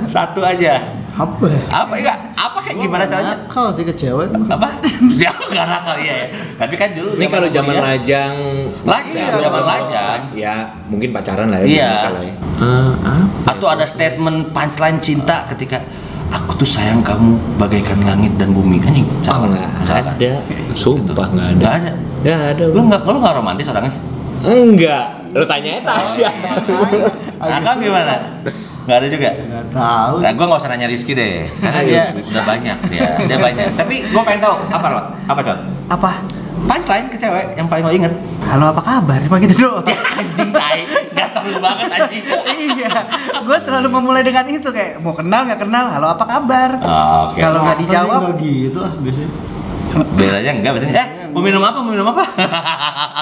Satu 0.06 0.40
aja. 0.40 0.78
Apa 1.12 1.44
ya? 1.44 1.61
Apa 1.68 1.92
enggak? 1.92 2.18
Apa 2.32 2.58
kayak 2.62 2.76
gimana 2.78 3.04
caranya? 3.04 3.35
Nakal 3.37 3.66
sih 3.74 3.82
ke 3.82 3.92
cewek. 3.92 4.30
Apa? 4.48 4.68
Ya 5.12 5.28
nggak 5.35 5.66
nakal 5.68 5.96
iya 5.98 6.14
ya. 6.16 6.26
Tapi 6.56 6.74
kan 6.74 6.88
dulu 6.94 7.14
ini 7.14 7.26
kalau 7.28 7.46
zaman 7.46 7.68
kuliah- 7.68 7.85
lajang 7.85 8.35
Lajang, 8.82 9.26
pacaran, 9.28 9.42
zaman 9.44 9.62
lajang. 9.62 10.20
ya 10.32 10.54
mungkin 10.88 11.08
pacaran 11.12 11.46
lah 11.50 11.58
ya 11.61 11.66
Iya. 11.68 11.92
ya. 12.16 12.35
Apa 13.44 13.50
atau 13.52 13.66
ada 13.68 13.85
statement 13.85 14.50
punchline 14.50 14.98
cinta 14.98 15.46
ketika 15.46 15.82
aku 16.32 16.64
tuh 16.64 16.68
sayang 16.68 17.04
kamu 17.04 17.36
bagaikan 17.60 18.00
langit 18.02 18.32
dan 18.40 18.56
bumi. 18.56 18.80
Anjing 18.82 19.04
Oh, 19.04 19.20
salah. 19.22 19.68
Nggak 19.84 20.16
ada. 20.16 20.32
Sumpah 20.72 21.26
nggak 21.28 21.46
ada. 21.46 21.60
Nggak 21.60 21.74
ada. 21.76 21.92
Nggak 22.22 22.40
ada 22.56 22.64
lu 22.72 22.80
nggak 22.88 23.00
lu 23.04 23.18
nggak 23.20 23.34
romantis 23.36 23.68
orangnya? 23.68 23.92
Enggak. 24.42 25.06
Lu 25.32 25.44
tanya 25.46 25.80
Tasya. 25.84 26.30
Nah 27.42 27.58
kamu 27.62 27.78
gimana? 27.90 28.14
Nggak 28.82 28.96
ada 28.98 29.06
juga? 29.06 29.30
Gak 29.30 29.66
tahu. 29.70 30.14
nah 30.18 30.30
gue 30.34 30.44
nggak 30.44 30.60
usah 30.60 30.70
nanya 30.74 30.86
Rizky 30.90 31.12
deh. 31.14 31.46
Karena 31.62 31.80
dia 31.86 32.02
udah 32.10 32.44
banyak 32.44 32.78
dia. 32.90 33.08
Dia 33.30 33.38
banyak. 33.38 33.66
Tapi 33.78 33.94
gue 34.10 34.22
pengen 34.26 34.40
tahu 34.42 34.56
apa 34.70 34.86
lo 34.90 35.00
apa 35.30 35.40
cot? 35.42 35.58
Apa? 35.92 36.12
punchline 36.62 37.10
ke 37.10 37.18
cewek 37.18 37.58
yang 37.58 37.66
paling 37.66 37.84
lo 37.86 37.92
inget. 37.92 38.12
Halo 38.46 38.70
apa 38.70 38.82
kabar? 38.82 39.18
Emang 39.18 39.40
gitu 39.42 39.66
doang. 39.66 39.82
anjing 40.18 40.50
tai 40.54 40.86
seru 41.42 41.59
banget 41.59 41.88
anjing 41.92 42.24
iya, 42.72 42.90
gue 43.37 43.59
selalu 43.59 43.88
memulai 43.90 44.22
dengan 44.22 44.46
itu 44.46 44.68
kayak 44.68 44.98
mau 44.98 45.12
kenal 45.12 45.44
nggak 45.44 45.61
kenal, 45.61 45.85
halo 45.88 46.07
apa 46.09 46.24
kabar? 46.24 46.70
Oh, 46.78 47.20
oke 47.28 47.37
Kalau 47.37 47.59
nggak 47.61 47.78
dijawab, 47.78 48.20
nggak 48.24 48.37
gitu 48.38 48.78
ah 48.78 48.92
biasanya. 48.96 49.31
biasanya 49.92 50.52
enggak 50.55 50.72
biasanya 50.72 50.94
eh 50.94 51.07
mau 51.28 51.40
minum 51.40 51.61
apa 51.61 51.78
mau 51.78 51.90
minum 51.90 52.07
apa 52.09 52.24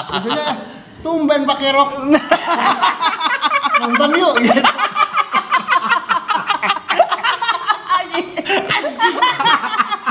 Biasanya 0.07 0.45
eh, 0.45 0.55
tumben 1.01 1.41
pakai 1.43 1.67
rok. 1.71 1.89
Nonton 3.81 4.09
yuk. 4.13 4.33
gitu. 4.39 4.61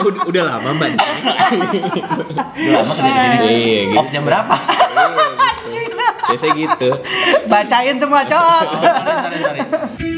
udah, 0.00 0.22
udah 0.24 0.42
lama 0.42 0.68
mbak 0.74 0.90
udah 0.96 2.72
lama 2.74 2.92
kerja 2.96 3.10
di 3.12 3.36
sini 3.36 3.52
Iya, 3.52 3.80
gitu. 3.86 3.98
off 4.00 4.08
jam 4.08 4.24
berapa 4.24 4.54
biasa 6.30 6.46
gitu 6.54 6.90
bacain 7.50 7.96
semua 7.98 8.22
cowok. 8.22 8.66
Oh, 8.70 8.80
sorry, 8.80 9.38
sorry, 9.42 9.60
sorry. 9.66 10.09